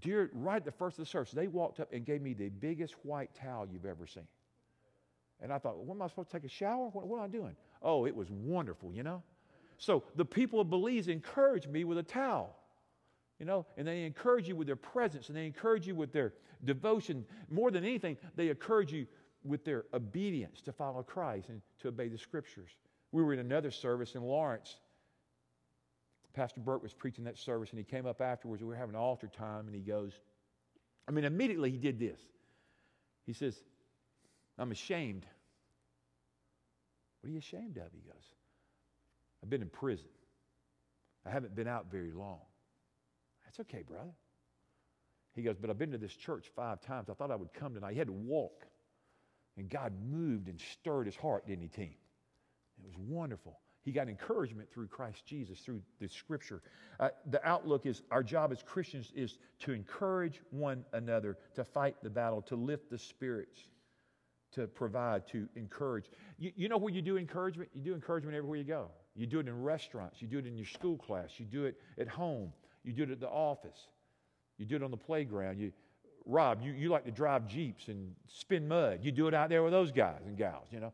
[0.00, 2.48] Dear, right at the first of the service, they walked up and gave me the
[2.48, 4.26] biggest white towel you've ever seen.
[5.40, 6.88] And I thought, well, what am I supposed to take a shower?
[6.88, 7.56] What, what am I doing?
[7.82, 9.22] Oh, it was wonderful, you know?
[9.78, 12.56] So the people of Belize encouraged me with a towel,
[13.40, 16.34] you know, and they encourage you with their presence and they encourage you with their
[16.64, 17.24] devotion.
[17.50, 19.06] More than anything, they encourage you
[19.42, 22.70] with their obedience to follow Christ and to obey the scriptures.
[23.10, 24.76] We were in another service in Lawrence.
[26.34, 28.62] Pastor Burt was preaching that service and he came up afterwards.
[28.62, 30.12] We were having altar time and he goes,
[31.08, 32.20] I mean, immediately he did this.
[33.26, 33.62] He says,
[34.58, 35.26] I'm ashamed
[37.22, 37.84] what are you ashamed of?
[37.92, 38.24] He goes,
[39.42, 40.08] I've been in prison.
[41.24, 42.40] I haven't been out very long.
[43.44, 44.10] That's okay, brother.
[45.34, 47.08] He goes, But I've been to this church five times.
[47.08, 47.92] I thought I would come tonight.
[47.92, 48.66] He had to walk.
[49.56, 51.94] And God moved and stirred his heart, didn't he, team?
[52.78, 53.60] It was wonderful.
[53.84, 56.62] He got encouragement through Christ Jesus, through the scripture.
[57.00, 61.96] Uh, the outlook is our job as Christians is to encourage one another, to fight
[62.02, 63.58] the battle, to lift the spirits
[64.52, 66.10] to provide, to encourage.
[66.38, 67.70] You, you know where you do encouragement?
[67.74, 68.88] You do encouragement everywhere you go.
[69.14, 71.78] You do it in restaurants, you do it in your school class, you do it
[71.98, 73.88] at home, you do it at the office,
[74.56, 75.58] you do it on the playground.
[75.58, 75.72] You,
[76.24, 79.00] Rob, you, you like to drive Jeeps and spin mud.
[79.02, 80.92] You do it out there with those guys and gals, you know.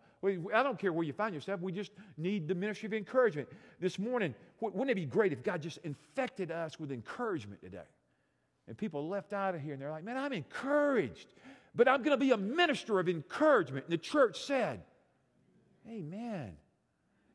[0.55, 1.61] I don't care where you find yourself.
[1.61, 3.49] We just need the ministry of encouragement.
[3.81, 7.87] This morning, wouldn't it be great if God just infected us with encouragement today?
[8.67, 11.29] And people left out of here and they're like, man, I'm encouraged
[11.79, 13.87] but I'm going to be a minister of encouragement.
[13.87, 14.83] And the church said,
[15.89, 16.53] Amen.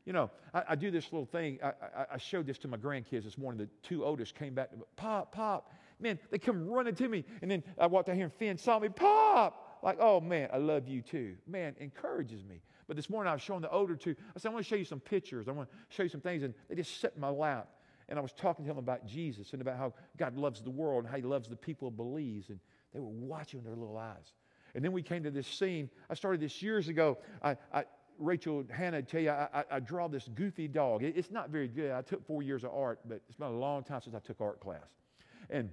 [0.04, 1.58] You know, I, I do this little thing.
[1.62, 3.58] I, I, I, showed this to my grandkids this morning.
[3.58, 4.70] The two oldest came back.
[4.70, 5.72] to me, Pop, pop.
[6.04, 7.24] Man, they come running to me.
[7.40, 8.90] And then I walked out here and Finn saw me.
[8.90, 9.80] Pop.
[9.82, 11.34] Like, oh man, I love you too.
[11.46, 12.60] Man, encourages me.
[12.86, 14.76] But this morning I was showing the older two, I said, I want to show
[14.76, 15.48] you some pictures.
[15.48, 16.42] I want to show you some things.
[16.42, 17.70] And they just sat in my lap.
[18.10, 21.04] And I was talking to them about Jesus and about how God loves the world
[21.04, 22.50] and how he loves the people of Belize.
[22.50, 22.60] And
[22.92, 24.34] they were watching with their little eyes.
[24.74, 25.88] And then we came to this scene.
[26.10, 27.16] I started this years ago.
[27.42, 27.84] I, I
[28.18, 31.02] Rachel, Hannah, tell you, I, I, I, draw this goofy dog.
[31.02, 31.92] It, it's not very good.
[31.92, 34.40] I took four years of art, but it's been a long time since I took
[34.40, 34.86] art class.
[35.50, 35.70] And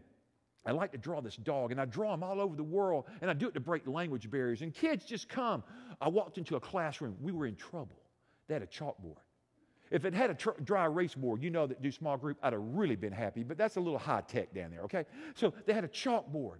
[0.65, 3.31] I like to draw this dog, and I draw them all over the world, and
[3.31, 4.61] I do it to break language barriers.
[4.61, 5.63] And kids just come.
[5.99, 7.15] I walked into a classroom.
[7.19, 7.99] We were in trouble.
[8.47, 9.17] They had a chalkboard.
[9.89, 12.53] If it had a tr- dry erase board, you know that do small group, I'd
[12.53, 15.05] have really been happy, but that's a little high tech down there, okay?
[15.35, 16.59] So they had a chalkboard.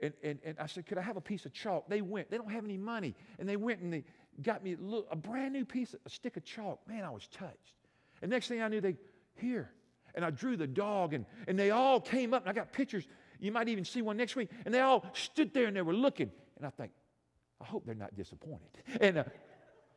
[0.00, 1.88] And, and, and I said, Could I have a piece of chalk?
[1.88, 2.30] They went.
[2.30, 3.16] They don't have any money.
[3.40, 4.04] And they went and they
[4.42, 6.80] got me a, little, a brand new piece, a stick of chalk.
[6.86, 7.74] Man, I was touched.
[8.22, 8.96] And next thing I knew, they,
[9.34, 9.72] here.
[10.14, 13.06] And I drew the dog, and, and they all came up, and I got pictures.
[13.38, 14.50] You might even see one next week.
[14.64, 16.30] And they all stood there and they were looking.
[16.56, 16.92] And I think,
[17.60, 18.68] I hope they're not disappointed.
[19.00, 19.24] And uh,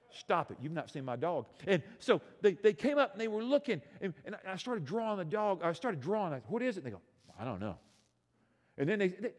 [0.10, 0.58] stop it.
[0.62, 1.46] You've not seen my dog.
[1.68, 3.82] And so they, they came up and they were looking.
[4.02, 5.62] And, and I started drawing the dog.
[5.64, 6.34] I started drawing.
[6.48, 6.84] What is it?
[6.84, 7.02] And they go,
[7.40, 7.78] I don't know.
[8.78, 9.32] And then they, they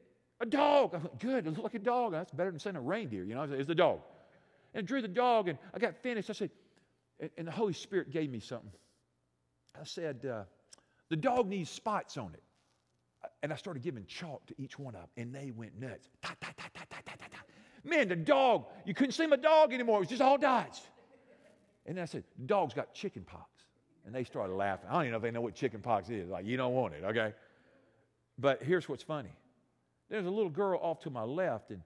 [0.42, 0.94] a dog.
[0.94, 1.46] I went, good.
[1.46, 2.12] It looks like a dog.
[2.12, 3.24] That's better than saying a reindeer.
[3.24, 4.00] You know, it's the dog.
[4.74, 6.28] And I drew the dog, and I got finished.
[6.28, 6.50] I said,
[7.38, 8.72] and the Holy Spirit gave me something.
[9.80, 10.42] I said, uh,
[11.08, 12.42] the dog needs spots on it.
[13.42, 16.08] And I started giving chalk to each one of them, and they went nuts.
[16.22, 17.38] Ta, ta, ta, ta, ta, ta, ta, ta.
[17.84, 19.98] Man, the dog, you couldn't see my dog anymore.
[19.98, 20.82] It was just all dots.
[21.86, 23.48] And then I said, dog's got chicken pox.
[24.06, 24.88] And they started laughing.
[24.88, 26.28] I don't even know if they know what chicken pox is.
[26.28, 27.34] Like, you don't want it, okay?
[28.38, 29.34] But here's what's funny.
[30.08, 31.80] There's a little girl off to my left, and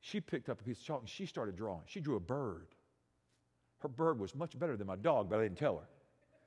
[0.00, 1.82] she picked up a piece of chalk and she started drawing.
[1.86, 2.66] She drew a bird.
[3.78, 5.86] Her bird was much better than my dog, but I didn't tell her.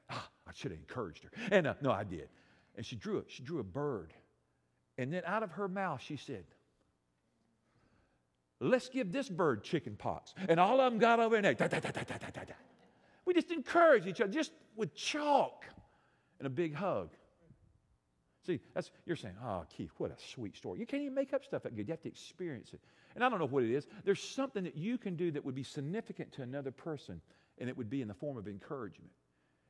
[0.10, 1.32] Ah, I should have encouraged her.
[1.52, 2.28] And uh, no, I did.
[2.75, 3.25] And she drew it.
[3.27, 4.13] She drew a bird.
[4.97, 6.45] And then out of her mouth, she said,
[8.61, 10.33] Let's give this bird chicken pox.
[10.47, 11.53] And all of them got over there.
[11.53, 12.53] Da, da, da, da, da, da, da.
[13.25, 15.65] we just encourage each other, just with chalk
[16.39, 17.09] and a big hug.
[18.45, 20.79] See, that's you're saying, oh, Keith, what a sweet story.
[20.79, 21.88] You can't even make up stuff that good.
[21.88, 22.79] You have to experience it.
[23.15, 23.88] And I don't know what it is.
[24.03, 27.21] There's something that you can do that would be significant to another person,
[27.57, 29.11] and it would be in the form of encouragement.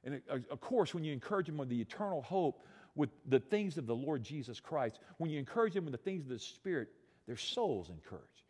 [0.04, 2.66] And it, of course, when you encourage them with the eternal hope,
[2.96, 6.24] with the things of the Lord Jesus Christ, when you encourage them with the things
[6.24, 6.90] of the Spirit,
[7.28, 8.44] their soul's encouraged.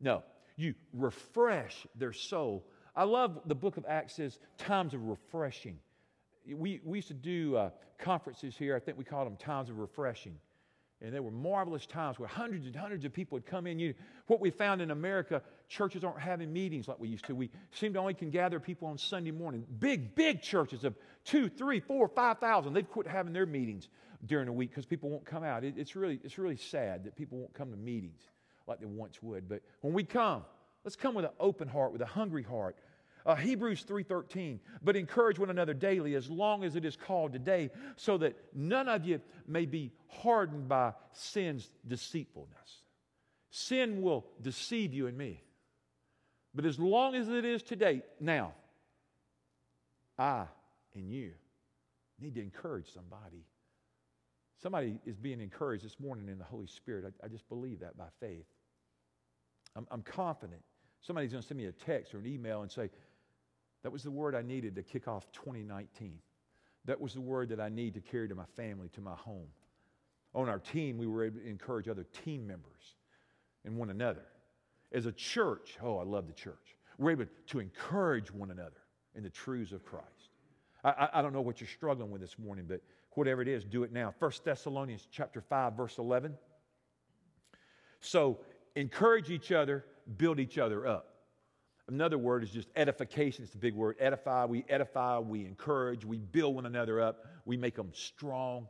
[0.00, 0.22] No,
[0.56, 2.64] you refresh their soul.
[2.94, 5.78] I love the book of Acts says times of refreshing.
[6.46, 8.74] We, we used to do uh, conferences here.
[8.74, 10.38] I think we called them times of refreshing.
[11.00, 13.78] And there were marvelous times where hundreds and hundreds of people would come in.
[13.78, 13.94] You,
[14.26, 17.34] what we found in America, churches aren't having meetings like we used to.
[17.34, 19.66] We seem to only can gather people on Sunday morning.
[19.78, 22.72] Big, big churches of two, three, four, five thousand.
[22.72, 23.88] They've quit having their meetings
[24.26, 25.64] during the week because people won't come out.
[25.64, 28.22] It, it's, really, it's really sad that people won't come to meetings
[28.66, 29.48] like they once would.
[29.48, 30.44] But when we come,
[30.84, 32.76] let's come with an open heart, with a hungry heart,
[33.26, 37.70] uh, Hebrews 3:13, but encourage one another daily as long as it is called today,
[37.96, 42.82] so that none of you may be hardened by sin's deceitfulness.
[43.50, 45.42] Sin will deceive you and me.
[46.54, 48.52] But as long as it is today, now,
[50.18, 50.46] I
[50.94, 51.32] and you
[52.20, 53.44] need to encourage somebody.
[54.60, 57.04] Somebody is being encouraged this morning in the Holy Spirit.
[57.22, 58.46] I, I just believe that by faith.
[59.76, 60.60] I'm, I'm confident.
[61.00, 62.90] Somebody's going to send me a text or an email and say,
[63.84, 66.18] that was the word I needed to kick off 2019.
[66.86, 69.46] That was the word that I need to carry to my family, to my home.
[70.34, 72.96] On our team, we were able to encourage other team members
[73.64, 74.24] and one another.
[74.92, 76.76] As a church, oh, I love the church.
[76.98, 78.82] We're able to encourage one another
[79.14, 80.30] in the truths of Christ.
[80.84, 82.80] I, I, don't know what you're struggling with this morning, but
[83.12, 84.14] whatever it is, do it now.
[84.18, 86.34] 1 Thessalonians chapter 5, verse 11.
[88.00, 88.38] So
[88.76, 89.84] encourage each other,
[90.16, 91.18] build each other up.
[91.88, 93.44] Another word is just edification.
[93.44, 93.96] It's a big word.
[93.98, 94.44] Edify.
[94.44, 98.66] We edify, we encourage, we build one another up, we make them strong.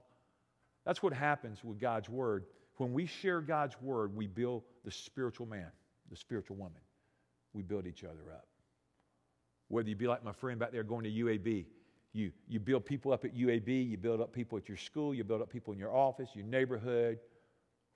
[0.87, 2.45] That's what happens with God's word.
[2.77, 5.71] When we share God's word, we build the spiritual man,
[6.11, 6.81] the spiritual woman.
[7.53, 8.47] We build each other up.
[9.69, 11.67] Whether you be like my friend back there going to UAB,
[12.13, 15.25] you, you build people up at UAB, you build up people at your school, you
[15.25, 17.19] build up people in your office, your neighborhood.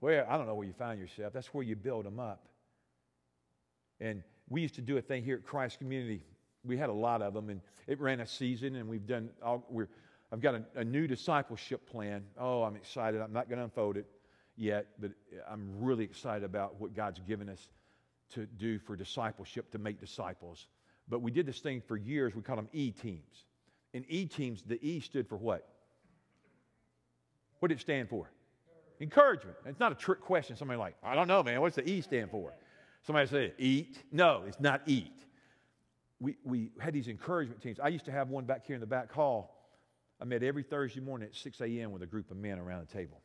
[0.01, 1.33] Where, I don't know where you find yourself.
[1.33, 2.49] That's where you build them up.
[4.01, 6.25] And we used to do a thing here at Christ Community.
[6.65, 9.65] We had a lot of them, and it ran a season, and we've done all,
[9.71, 9.89] we're,
[10.33, 12.25] I've got a, a new discipleship plan.
[12.39, 13.21] Oh, I'm excited.
[13.21, 14.07] I'm not going to unfold it
[14.57, 15.13] yet, but
[15.51, 17.69] I'm really excited about what God's given us
[18.35, 20.67] to do for discipleship, to make disciples.
[21.09, 22.35] But we did this thing for years.
[22.35, 23.45] We called them E teams.
[23.93, 25.69] In E teams, the E stood for what?
[27.59, 28.31] What did it stand for?
[29.01, 29.57] Encouragement.
[29.67, 30.57] It's not a trick question.
[30.57, 31.61] Somebody like, I don't know, man.
[31.61, 32.53] What's the E stand for?
[33.07, 33.99] Somebody say, eat.
[34.13, 35.13] No, it's not eat.
[36.21, 37.81] we, we had these encouragement teams.
[37.81, 39.59] I used to have one back here in the back hall.
[40.21, 41.91] I met every Thursday morning at 6 a.m.
[41.91, 43.21] with a group of men around the table.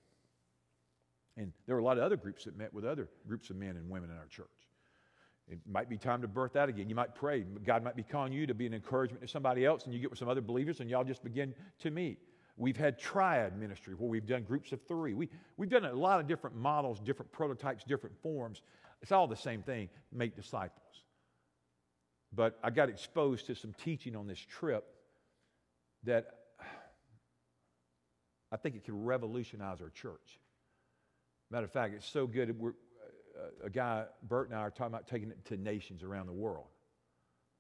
[1.37, 3.77] And there were a lot of other groups that met with other groups of men
[3.77, 4.47] and women in our church.
[5.49, 6.89] It might be time to birth that again.
[6.89, 7.41] You might pray.
[7.65, 10.09] God might be calling you to be an encouragement to somebody else, and you get
[10.09, 12.19] with some other believers, and y'all just begin to meet.
[12.57, 15.13] We've had triad ministry where we've done groups of three.
[15.13, 18.61] We, we've done a lot of different models, different prototypes, different forms.
[19.01, 20.81] It's all the same thing make disciples.
[22.33, 24.85] But I got exposed to some teaching on this trip
[26.03, 26.27] that
[28.51, 30.39] I think it could revolutionize our church.
[31.51, 32.59] Matter of fact, it's so good.
[32.59, 32.73] We're,
[33.63, 36.65] a guy, Bert and I, are talking about taking it to nations around the world.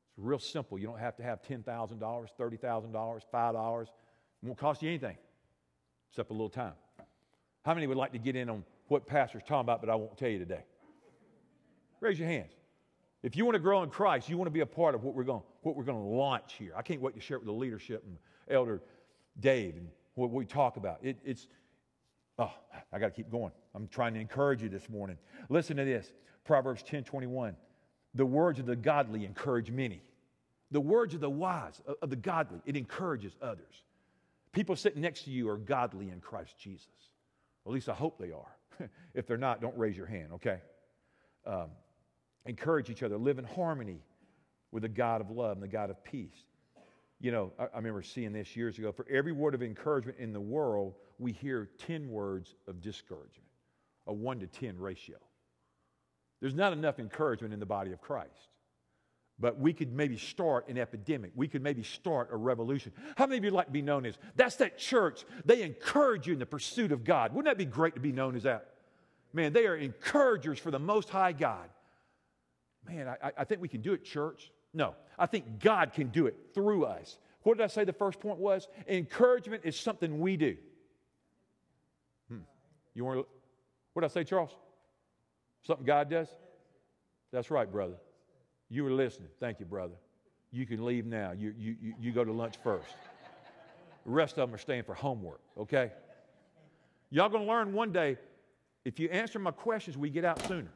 [0.09, 0.77] It's real simple.
[0.77, 1.63] You don't have to have $10,000,
[1.99, 3.81] $30,000, $5.
[3.83, 3.89] It
[4.43, 5.17] won't cost you anything
[6.09, 6.73] except a little time.
[7.63, 10.17] How many would like to get in on what Pastor's talking about, but I won't
[10.17, 10.63] tell you today?
[11.99, 12.53] Raise your hands.
[13.23, 15.15] If you want to grow in Christ, you want to be a part of what
[15.15, 16.71] we're going, what we're going to launch here.
[16.77, 18.17] I can't wait to share it with the leadership and
[18.49, 18.81] Elder
[19.39, 20.99] Dave and what we talk about.
[21.01, 21.47] It, it's,
[22.39, 22.53] oh,
[22.93, 23.51] I got to keep going.
[23.77, 25.17] I'm trying to encourage you this morning.
[25.49, 26.11] Listen to this
[26.45, 27.55] Proverbs 10 21.
[28.15, 30.01] The words of the godly encourage many.
[30.71, 33.83] The words of the wise, of the godly, it encourages others.
[34.51, 36.87] People sitting next to you are godly in Christ Jesus.
[37.67, 38.89] At least I hope they are.
[39.13, 40.57] if they're not, don't raise your hand, okay?
[41.45, 41.69] Um,
[42.47, 43.99] encourage each other, live in harmony
[44.71, 46.45] with the God of love and the God of peace.
[47.21, 48.91] You know, I, I remember seeing this years ago.
[48.91, 53.46] For every word of encouragement in the world, we hear 10 words of discouragement,
[54.07, 55.17] a 1 to 10 ratio.
[56.41, 58.49] There's not enough encouragement in the body of Christ.
[59.39, 61.31] But we could maybe start an epidemic.
[61.35, 62.91] We could maybe start a revolution.
[63.15, 64.17] How many of you like to be known as?
[64.35, 65.25] That's that church.
[65.45, 67.33] They encourage you in the pursuit of God.
[67.33, 68.73] Wouldn't that be great to be known as that?
[69.33, 71.69] Man, they are encouragers for the Most High God.
[72.87, 74.51] Man, I, I think we can do it, church.
[74.73, 77.17] No, I think God can do it through us.
[77.43, 78.67] What did I say the first point was?
[78.87, 80.57] Encouragement is something we do.
[82.29, 82.39] Hmm.
[82.93, 83.27] You want to,
[83.97, 84.51] what did I say, Charles?
[85.65, 86.27] Something God does?
[87.31, 87.95] That's right, brother.
[88.69, 89.29] You were listening.
[89.39, 89.95] Thank you, brother.
[90.51, 91.31] You can leave now.
[91.31, 92.93] You, you, you, you go to lunch first.
[94.05, 95.93] The rest of them are staying for homework, okay?
[97.09, 98.17] Y'all gonna learn one day
[98.85, 100.71] if you answer my questions, we get out sooner.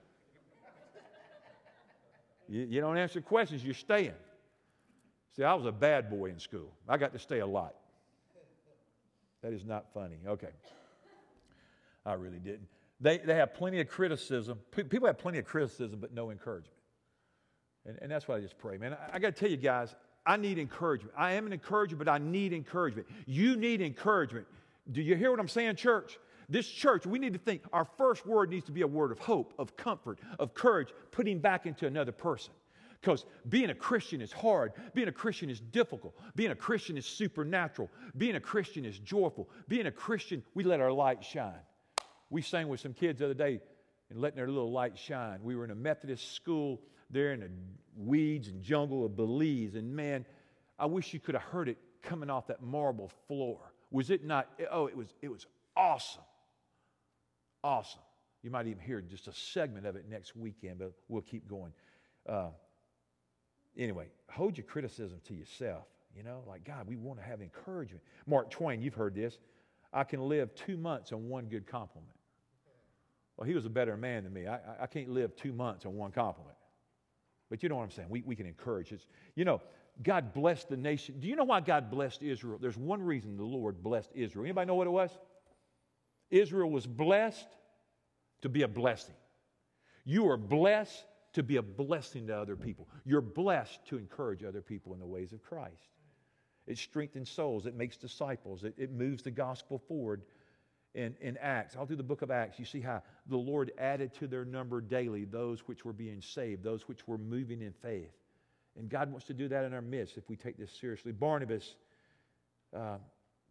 [2.49, 4.15] You, you don't answer questions, you're staying.
[5.35, 6.71] See, I was a bad boy in school.
[6.89, 7.75] I got to stay a lot.
[9.43, 10.17] That is not funny.
[10.27, 10.49] Okay.
[12.03, 12.67] I really didn't.
[13.01, 14.59] They, they have plenty of criticism.
[14.71, 16.77] People have plenty of criticism, but no encouragement.
[17.85, 18.93] And, and that's why I just pray, man.
[18.93, 21.15] I, I got to tell you guys, I need encouragement.
[21.17, 23.07] I am an encourager, but I need encouragement.
[23.25, 24.45] You need encouragement.
[24.91, 26.19] Do you hear what I'm saying, church?
[26.47, 29.19] This church, we need to think our first word needs to be a word of
[29.19, 32.53] hope, of comfort, of courage, putting back into another person.
[32.99, 34.73] Because being a Christian is hard.
[34.93, 36.13] Being a Christian is difficult.
[36.35, 37.89] Being a Christian is supernatural.
[38.15, 39.49] Being a Christian is joyful.
[39.67, 41.53] Being a Christian, we let our light shine.
[42.31, 43.59] We sang with some kids the other day
[44.09, 45.39] and letting their little light shine.
[45.43, 47.49] We were in a Methodist school there in the
[47.95, 49.75] weeds and jungle of Belize.
[49.75, 50.25] And man,
[50.79, 53.59] I wish you could have heard it coming off that marble floor.
[53.91, 54.47] Was it not?
[54.71, 56.23] Oh, it was, it was awesome.
[57.63, 58.01] Awesome.
[58.43, 61.73] You might even hear just a segment of it next weekend, but we'll keep going.
[62.27, 62.49] Uh,
[63.77, 65.83] anyway, hold your criticism to yourself.
[66.15, 68.03] You know, like, God, we want to have encouragement.
[68.25, 69.37] Mark Twain, you've heard this.
[69.93, 72.15] I can live two months on one good compliment.
[73.41, 74.45] Well, he was a better man than me.
[74.45, 76.55] I, I can't live two months on one compliment.
[77.49, 78.07] But you know what I'm saying?
[78.07, 78.91] We, we can encourage.
[78.91, 79.63] It's, you know,
[80.03, 81.15] God blessed the nation.
[81.19, 82.59] Do you know why God blessed Israel?
[82.61, 84.45] There's one reason the Lord blessed Israel.
[84.45, 85.09] Anybody know what it was?
[86.29, 87.47] Israel was blessed
[88.43, 89.15] to be a blessing.
[90.05, 92.87] You are blessed to be a blessing to other people.
[93.05, 95.89] You're blessed to encourage other people in the ways of Christ.
[96.67, 100.21] It strengthens souls, it makes disciples, it, it moves the gospel forward.
[100.93, 104.13] In, in Acts, all through the book of Acts, you see how the Lord added
[104.15, 108.11] to their number daily those which were being saved, those which were moving in faith.
[108.77, 111.11] And God wants to do that in our midst if we take this seriously.
[111.11, 111.75] Barnabas,
[112.75, 112.97] uh,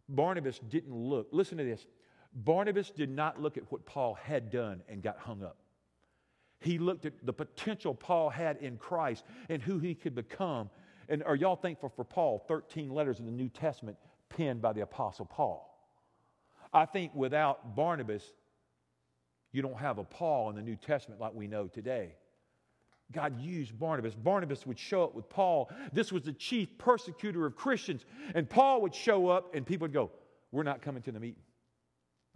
[0.09, 1.29] Barnabas didn't look.
[1.31, 1.85] Listen to this.
[2.33, 5.57] Barnabas did not look at what Paul had done and got hung up.
[6.59, 10.69] He looked at the potential Paul had in Christ and who he could become.
[11.09, 12.43] And are y'all thankful for Paul?
[12.47, 13.97] 13 letters in the New Testament
[14.29, 15.67] penned by the Apostle Paul.
[16.73, 18.23] I think without Barnabas,
[19.51, 22.15] you don't have a Paul in the New Testament like we know today.
[23.11, 24.15] God used Barnabas.
[24.15, 25.69] Barnabas would show up with Paul.
[25.91, 28.05] This was the chief persecutor of Christians.
[28.35, 30.11] And Paul would show up, and people would go,
[30.51, 31.43] We're not coming to the meeting.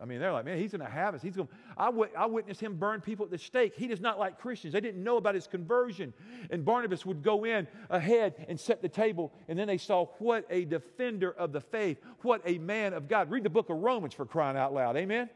[0.01, 1.21] I mean, they're like, man, he's going to have us.
[1.21, 1.47] He's going.
[1.77, 3.73] I, w- I witnessed him burn people at the stake.
[3.77, 4.73] He does not like Christians.
[4.73, 6.13] They didn't know about his conversion.
[6.49, 10.45] And Barnabas would go in ahead and set the table, and then they saw what
[10.49, 13.31] a defender of the faith, what a man of God.
[13.31, 14.97] Read the book of Romans for crying out loud.
[14.97, 15.29] Amen.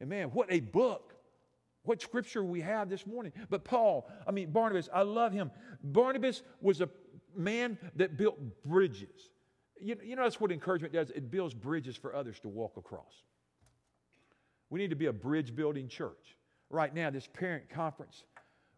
[0.00, 1.14] And man, what a book.
[1.84, 3.32] What scripture we have this morning.
[3.48, 5.52] But Paul, I mean, Barnabas, I love him.
[5.84, 6.88] Barnabas was a
[7.36, 9.30] man that built bridges.
[9.80, 13.22] You, you know, that's what encouragement does it builds bridges for others to walk across.
[14.70, 16.36] We need to be a bridge building church.
[16.70, 18.24] Right now, this parent conference,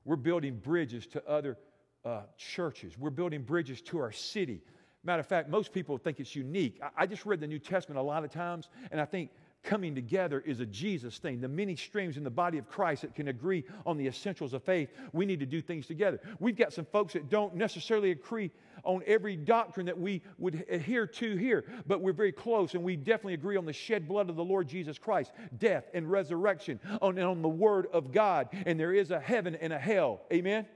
[0.05, 1.57] we're building bridges to other
[2.05, 2.99] uh, churches.
[2.99, 4.63] We're building bridges to our city.
[5.05, 6.81] Matter of fact, most people think it's unique.
[6.83, 9.31] I, I just read the New Testament a lot of times, and I think
[9.67, 11.41] coming together is a Jesus thing.
[11.41, 14.63] The many streams in the body of Christ that can agree on the essentials of
[14.63, 16.21] faith, we need to do things together.
[16.39, 18.51] We've got some folks that don't necessarily agree
[18.85, 22.97] on every doctrine that we would adhere to here, but we're very close and we
[22.97, 27.19] definitely agree on the shed blood of the Lord Jesus Christ, death and resurrection, on,
[27.19, 28.49] and on the Word of God.
[28.65, 30.21] And there is a heaven and a hell.
[30.33, 30.67] Amen?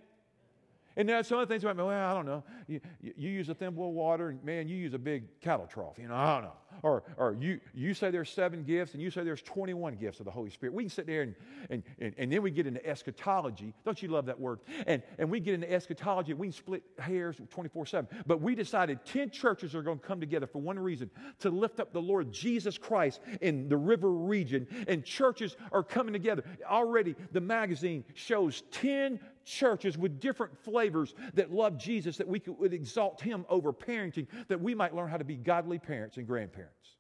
[0.96, 2.42] And there's some of the things about, me, well, I don't know.
[2.66, 5.98] You, you, use a thimble of water, and man, you use a big cattle trough.
[5.98, 6.52] You know, I don't know.
[6.82, 10.24] Or, or you, you say there's seven gifts, and you say there's 21 gifts of
[10.24, 10.74] the Holy Spirit.
[10.74, 11.34] We can sit there, and,
[11.68, 13.72] and, and, and then we get into eschatology.
[13.84, 14.60] Don't you love that word?
[14.86, 18.08] And, and we get into eschatology, we can split hairs 24 7.
[18.26, 21.10] But we decided 10 churches are going to come together for one reason
[21.40, 24.66] to lift up the Lord Jesus Christ in the river region.
[24.88, 26.44] And churches are coming together.
[26.68, 29.20] Already, the magazine shows 10
[29.50, 34.26] churches with different flavors that love Jesus, that we could would exalt Him over parenting,
[34.48, 36.96] that we might learn how to be godly parents and grandparents.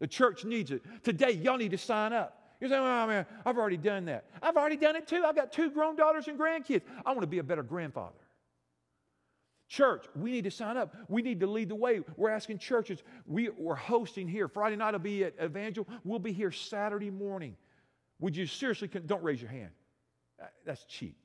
[0.00, 0.82] The church needs it.
[1.02, 2.38] Today, y'all need to sign up.
[2.60, 4.24] You're saying, oh man, I've already done that.
[4.40, 5.24] I've already done it too.
[5.26, 6.82] I've got two grown daughters and grandkids.
[7.04, 8.14] I want to be a better grandfather.
[9.68, 10.94] Church, we need to sign up.
[11.08, 12.02] We need to lead the way.
[12.16, 13.02] We're asking churches.
[13.26, 14.46] We, are hosting here.
[14.46, 15.88] Friday night will be at Evangel.
[16.04, 17.56] We'll be here Saturday morning.
[18.20, 19.70] Would you seriously, don't raise your hand.
[20.64, 21.16] That's cheap.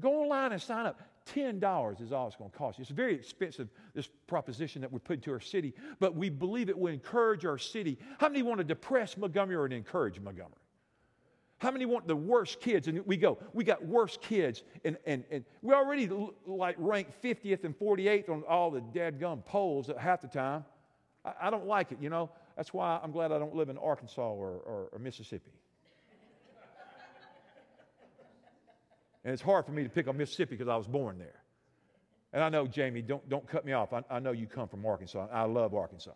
[0.00, 1.00] Go online and sign up.
[1.34, 2.82] $10 is all it's going to cost you.
[2.82, 6.78] It's very expensive, this proposition that we put into our city, but we believe it
[6.78, 7.98] will encourage our city.
[8.18, 10.54] How many want to depress Montgomery or to encourage Montgomery?
[11.58, 12.88] How many want the worst kids?
[12.88, 16.10] And we go, we got worst kids, and, and, and we already
[16.46, 20.64] like rank 50th and 48th on all the dadgum polls at half the time.
[21.22, 22.30] I, I, don't like it, you know.
[22.56, 25.50] That's why I'm glad I don't live in Arkansas or, or, or Mississippi.
[29.24, 31.42] And it's hard for me to pick on Mississippi because I was born there.
[32.32, 33.92] And I know, Jamie, don't, don't cut me off.
[33.92, 35.26] I, I know you come from Arkansas.
[35.32, 36.12] I love Arkansas.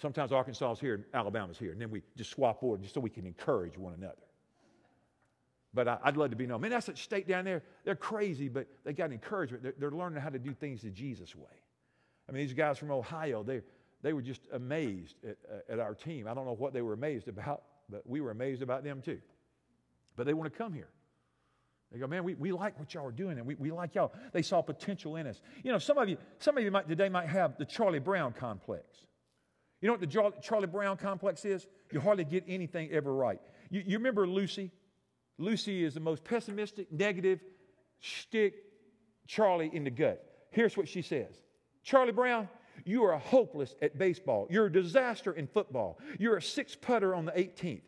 [0.00, 3.00] Sometimes Arkansas is here and Alabama's here, and then we just swap over just so
[3.00, 4.14] we can encourage one another.
[5.74, 6.60] But I, would love to be known.
[6.60, 7.62] Man, that's a state down there.
[7.84, 9.62] They're crazy, but they got encouragement.
[9.62, 11.44] They're, they're, learning how to do things the Jesus way.
[12.28, 13.62] I mean, these guys from Ohio, they,
[14.02, 16.28] they were just amazed at, at our team.
[16.28, 19.20] I don't know what they were amazed about, but we were amazed about them too.
[20.14, 20.90] But they want to come here.
[21.92, 24.12] They go, man, we, we like what y'all are doing, and we, we like y'all.
[24.32, 25.40] They saw potential in us.
[25.62, 28.32] You know, some of you, some of you might today might have the Charlie Brown
[28.32, 28.84] complex.
[29.82, 31.66] You know what the Charlie Brown complex is?
[31.92, 33.40] You hardly get anything ever right.
[33.68, 34.70] You, you remember Lucy?
[35.38, 37.40] Lucy is the most pessimistic, negative,
[38.00, 38.54] stick
[39.26, 40.24] Charlie in the gut.
[40.50, 41.34] Here's what she says
[41.82, 42.48] Charlie Brown,
[42.84, 44.46] you are hopeless at baseball.
[44.50, 45.98] You're a disaster in football.
[46.18, 47.82] You're a six putter on the 18th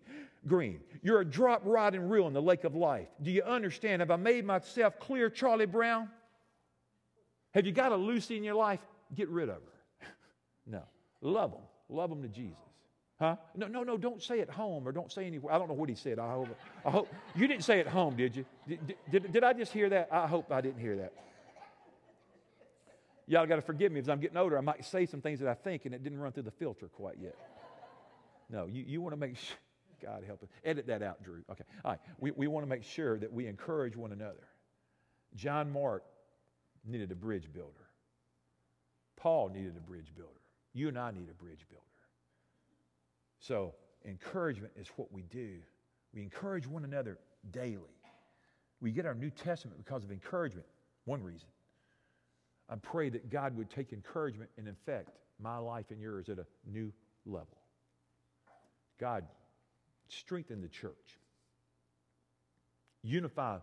[0.47, 0.81] green.
[1.03, 3.09] You're a drop rod and reel in the lake of life.
[3.23, 4.01] Do you understand?
[4.01, 6.09] Have I made myself clear, Charlie Brown?
[7.53, 8.81] Have you got a Lucy in your life?
[9.15, 10.07] Get rid of her.
[10.67, 10.83] no.
[11.21, 11.63] Love them.
[11.89, 12.59] Love them to Jesus.
[13.21, 13.37] Huh?
[13.55, 15.55] No, no, no, don't say at home or don't say anywhere.
[15.55, 16.19] I don't know what he said.
[16.19, 16.49] I hope,
[16.85, 18.45] I hope you didn't say at home, did you?
[18.67, 20.09] Did, did, did I just hear that?
[20.11, 21.13] I hope I didn't hear that.
[23.27, 24.59] Y'all got to forgive me as I'm getting older.
[24.59, 26.89] I might say some things that I think and it didn't run through the filter
[26.89, 27.37] quite yet.
[28.51, 29.57] No, you, you want to make sure.
[30.03, 30.49] God help us.
[30.65, 31.43] Edit that out, Drew.
[31.51, 31.65] Okay.
[31.85, 32.01] All right.
[32.19, 34.49] We, we want to make sure that we encourage one another.
[35.35, 36.05] John Mark
[36.85, 37.89] needed a bridge builder.
[39.17, 40.31] Paul needed a bridge builder.
[40.73, 41.85] You and I need a bridge builder.
[43.39, 43.75] So,
[44.05, 45.59] encouragement is what we do.
[46.13, 47.19] We encourage one another
[47.51, 48.01] daily.
[48.81, 50.67] We get our New Testament because of encouragement.
[51.05, 51.49] One reason.
[52.69, 56.47] I pray that God would take encouragement and infect my life and yours at a
[56.67, 56.93] new
[57.27, 57.59] level.
[58.99, 59.25] God,
[60.09, 61.19] strengthen the church,
[63.03, 63.59] unify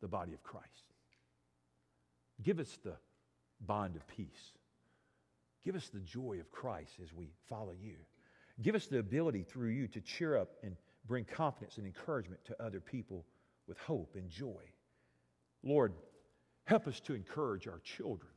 [0.00, 0.66] the body of Christ.
[2.42, 2.96] Give us the
[3.60, 4.52] bond of peace.
[5.64, 7.96] Give us the joy of Christ as we follow you.
[8.62, 12.62] Give us the ability through you to cheer up and bring confidence and encouragement to
[12.62, 13.24] other people
[13.66, 14.62] with hope and joy.
[15.62, 15.92] Lord,
[16.64, 18.30] help us to encourage our children.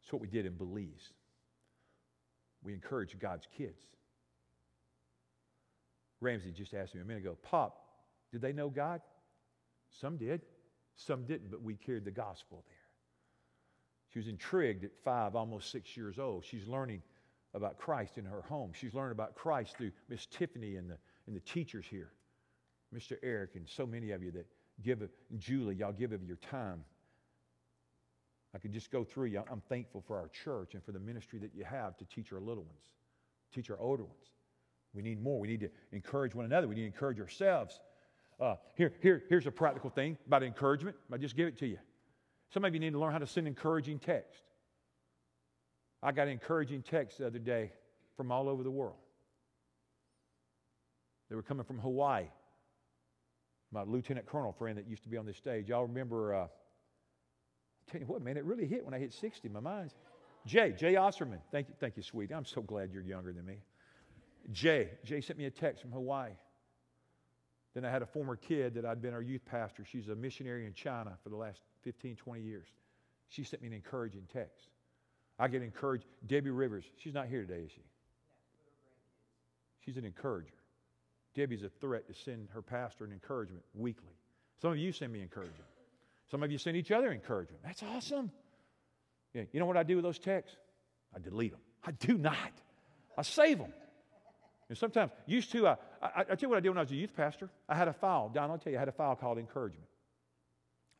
[0.00, 1.12] That's what we did in Belize.
[2.62, 3.78] We encouraged God's kids.
[6.24, 7.84] Ramsey just asked me a minute ago, Pop,
[8.32, 9.00] did they know God?
[10.00, 10.42] Some did,
[10.96, 12.76] some didn't, but we carried the gospel there.
[14.12, 16.44] She was intrigued at five, almost six years old.
[16.44, 17.02] She's learning
[17.52, 18.72] about Christ in her home.
[18.72, 22.10] She's learning about Christ through Miss Tiffany and the, and the teachers here,
[22.94, 23.16] Mr.
[23.22, 24.46] Eric, and so many of you that
[24.82, 25.02] give,
[25.38, 26.84] Julie, y'all give of your time.
[28.54, 29.42] I could just go through you.
[29.50, 32.40] I'm thankful for our church and for the ministry that you have to teach our
[32.40, 32.86] little ones,
[33.52, 34.26] teach our older ones.
[34.94, 35.40] We need more.
[35.40, 36.68] We need to encourage one another.
[36.68, 37.80] We need to encourage ourselves.
[38.40, 40.96] Uh, here, here, here's a practical thing about encouragement.
[41.12, 41.78] I just give it to you.
[42.52, 44.42] Some of you need to learn how to send encouraging text.
[46.02, 47.72] I got encouraging texts the other day
[48.16, 48.96] from all over the world.
[51.30, 52.26] They were coming from Hawaii.
[53.72, 55.68] My lieutenant colonel friend that used to be on this stage.
[55.68, 56.46] Y'all remember, uh,
[57.90, 59.48] tell you what, man, it really hit when I hit 60.
[59.48, 59.94] My mind's.
[60.46, 61.40] Jay, Jay Osterman.
[61.50, 62.34] Thank you, thank you, sweetie.
[62.34, 63.56] I'm so glad you're younger than me.
[64.52, 66.32] Jay, Jay sent me a text from Hawaii.
[67.74, 69.84] Then I had a former kid that I'd been our youth pastor.
[69.84, 72.66] She's a missionary in China for the last 15, 20 years.
[73.28, 74.68] She sent me an encouraging text.
[75.38, 76.04] I get encouraged.
[76.24, 77.82] Debbie Rivers, she's not here today, is she?
[79.84, 80.54] She's an encourager.
[81.34, 84.14] Debbie's a threat to send her pastor an encouragement weekly.
[84.62, 85.64] Some of you send me encouragement.
[86.30, 87.62] Some of you send each other encouragement.
[87.64, 88.30] That's awesome.
[89.34, 90.56] Yeah, you know what I do with those texts?
[91.14, 91.60] I delete them.
[91.84, 92.36] I do not.
[93.18, 93.72] I save them.
[94.68, 96.82] And sometimes, used to, uh, I, I, I tell you what I did when I
[96.82, 97.50] was a youth pastor.
[97.68, 98.30] I had a file.
[98.32, 99.88] Don, I'll tell you, I had a file called encouragement.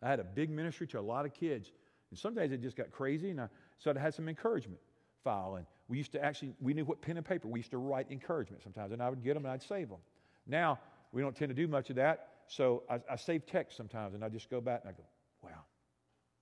[0.03, 1.73] I had a big ministry to a lot of kids.
[2.11, 3.49] And some days it just got crazy, and I,
[3.79, 4.81] so I had some encouragement
[5.25, 5.57] file.
[5.57, 7.49] And we used to actually, we knew what pen and paper.
[7.49, 9.99] We used to write encouragement sometimes, and I would get them and I'd save them.
[10.47, 10.79] Now,
[11.13, 14.25] we don't tend to do much of that, so I, I save text sometimes, and
[14.25, 15.05] I just go back and I go,
[15.43, 15.63] wow,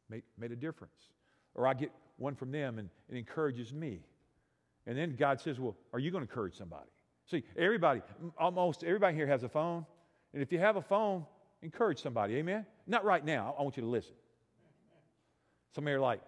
[0.08, 0.92] made, made a difference.
[1.54, 4.00] Or I get one from them, and it encourages me.
[4.86, 6.90] And then God says, well, are you going to encourage somebody?
[7.32, 8.02] See, everybody,
[8.36, 9.86] almost everybody here has a phone.
[10.34, 11.24] And if you have a phone,
[11.62, 12.36] encourage somebody.
[12.36, 12.66] Amen?
[12.86, 13.54] Not right now.
[13.58, 14.12] I want you to listen.
[15.74, 16.20] Some are like,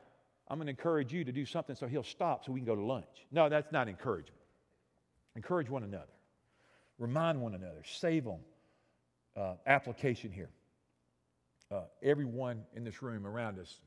[0.48, 2.74] I'm going to encourage you to do something so he'll stop so we can go
[2.74, 3.05] to lunch.
[3.30, 4.40] No, that's not encouragement.
[5.36, 6.09] Encourage one another.
[6.98, 7.82] Remind one another.
[7.84, 8.38] Save them.
[9.36, 10.48] Uh, application here.
[11.70, 13.80] Uh, everyone in this room around us,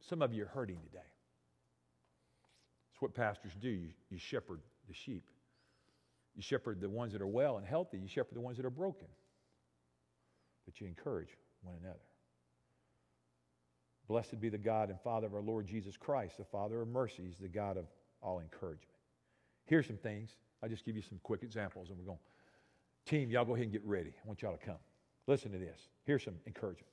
[0.00, 1.04] some of you are hurting today.
[2.92, 3.68] It's what pastors do.
[3.68, 4.58] You, you shepherd
[4.88, 5.22] the sheep.
[6.34, 7.98] You shepherd the ones that are well and healthy.
[7.98, 9.06] You shepherd the ones that are broken.
[10.64, 11.28] But you encourage
[11.62, 11.98] one another.
[14.08, 17.36] Blessed be the God and Father of our Lord Jesus Christ, the Father of mercies,
[17.40, 17.86] the God of
[18.20, 18.88] all encouragement.
[19.66, 20.36] Here's some things.
[20.62, 22.18] I'll just give you some quick examples and we're going.
[23.06, 24.10] Team, y'all go ahead and get ready.
[24.10, 24.78] I want y'all to come.
[25.26, 25.78] Listen to this.
[26.04, 26.88] Here's some encouragement.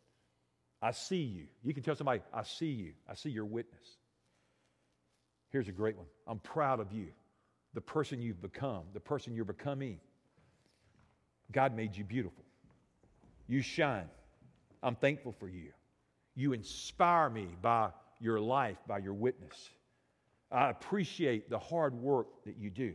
[0.81, 1.47] I see you.
[1.63, 2.93] You can tell somebody, I see you.
[3.09, 3.97] I see your witness.
[5.51, 6.07] Here's a great one.
[6.27, 7.07] I'm proud of you,
[7.73, 9.99] the person you've become, the person you're becoming.
[11.51, 12.43] God made you beautiful.
[13.47, 14.09] You shine.
[14.83, 15.71] I'm thankful for you.
[16.35, 19.69] You inspire me by your life, by your witness.
[20.51, 22.93] I appreciate the hard work that you do.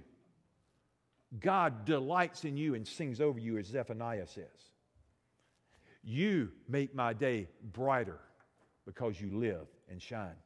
[1.41, 4.47] God delights in you and sings over you, as Zephaniah says.
[6.03, 8.20] You make my day brighter
[8.85, 10.37] because you live and shine.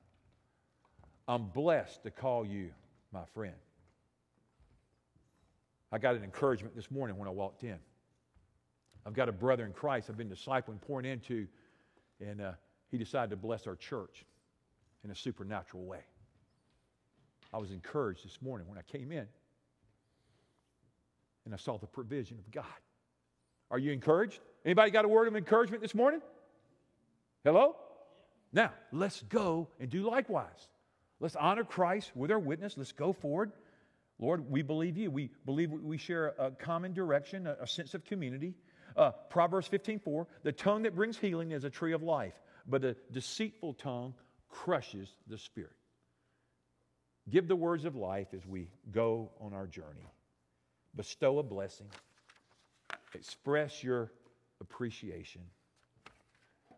[1.28, 2.70] I'm blessed to call you
[3.12, 3.54] my friend.
[5.92, 7.78] I got an encouragement this morning when I walked in.
[9.06, 11.46] I've got a brother in Christ I've been discipling, pouring into,
[12.20, 12.52] and uh,
[12.90, 14.24] he decided to bless our church
[15.04, 16.04] in a supernatural way.
[17.52, 19.26] I was encouraged this morning when I came in
[21.44, 22.64] and I saw the provision of God.
[23.70, 24.40] Are you encouraged?
[24.64, 26.20] Anybody got a word of encouragement this morning?
[27.44, 27.76] Hello?
[28.52, 30.68] Now, let's go and do likewise.
[31.18, 32.76] Let's honor Christ with our witness.
[32.76, 33.52] Let's go forward.
[34.20, 35.10] Lord, we believe you.
[35.10, 38.54] We believe we share a common direction, a, sense of community.
[38.96, 42.34] Uh, Proverbs 15:4, the tongue that brings healing is a tree of life,
[42.66, 44.14] but a deceitful tongue
[44.50, 45.72] crushes the spirit.
[47.30, 50.06] Give the words of life as we go on our journey.
[50.96, 51.86] Bestow a blessing.
[53.14, 54.12] Express your
[54.60, 55.42] appreciation.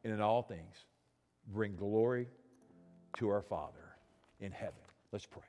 [0.05, 0.84] And in all things,
[1.49, 2.28] bring glory
[3.16, 3.97] to our Father
[4.40, 4.74] in heaven.
[5.11, 5.43] Let's pray.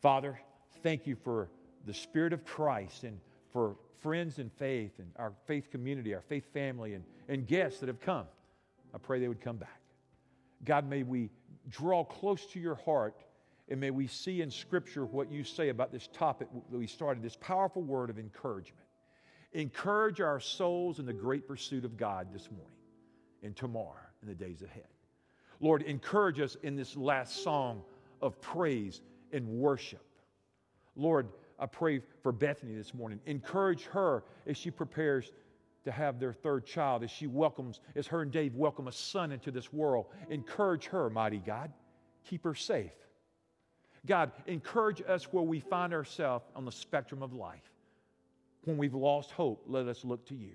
[0.00, 0.40] Father,
[0.82, 1.48] thank you for
[1.86, 3.18] the Spirit of Christ and
[3.52, 7.88] for friends in faith and our faith community, our faith family, and, and guests that
[7.88, 8.26] have come.
[8.94, 9.80] I pray they would come back.
[10.64, 11.30] God, may we
[11.68, 13.16] draw close to your heart
[13.68, 17.22] and may we see in Scripture what you say about this topic that we started,
[17.22, 18.86] this powerful word of encouragement.
[19.52, 22.76] Encourage our souls in the great pursuit of God this morning
[23.42, 24.88] and tomorrow and the days ahead.
[25.60, 27.82] Lord, encourage us in this last song
[28.22, 29.00] of praise
[29.32, 30.04] and worship.
[30.98, 31.28] Lord,
[31.58, 33.20] I pray for Bethany this morning.
[33.24, 35.30] Encourage her as she prepares
[35.84, 39.32] to have their third child, as she welcomes, as her and Dave welcome a son
[39.32, 40.06] into this world.
[40.28, 41.72] Encourage her, mighty God.
[42.28, 42.92] Keep her safe.
[44.06, 47.72] God, encourage us where we find ourselves on the spectrum of life.
[48.64, 50.54] When we've lost hope, let us look to you.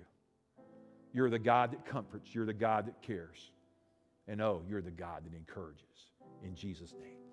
[1.12, 3.50] You're the God that comforts, you're the God that cares.
[4.28, 5.82] And oh, you're the God that encourages.
[6.42, 7.23] In Jesus' name.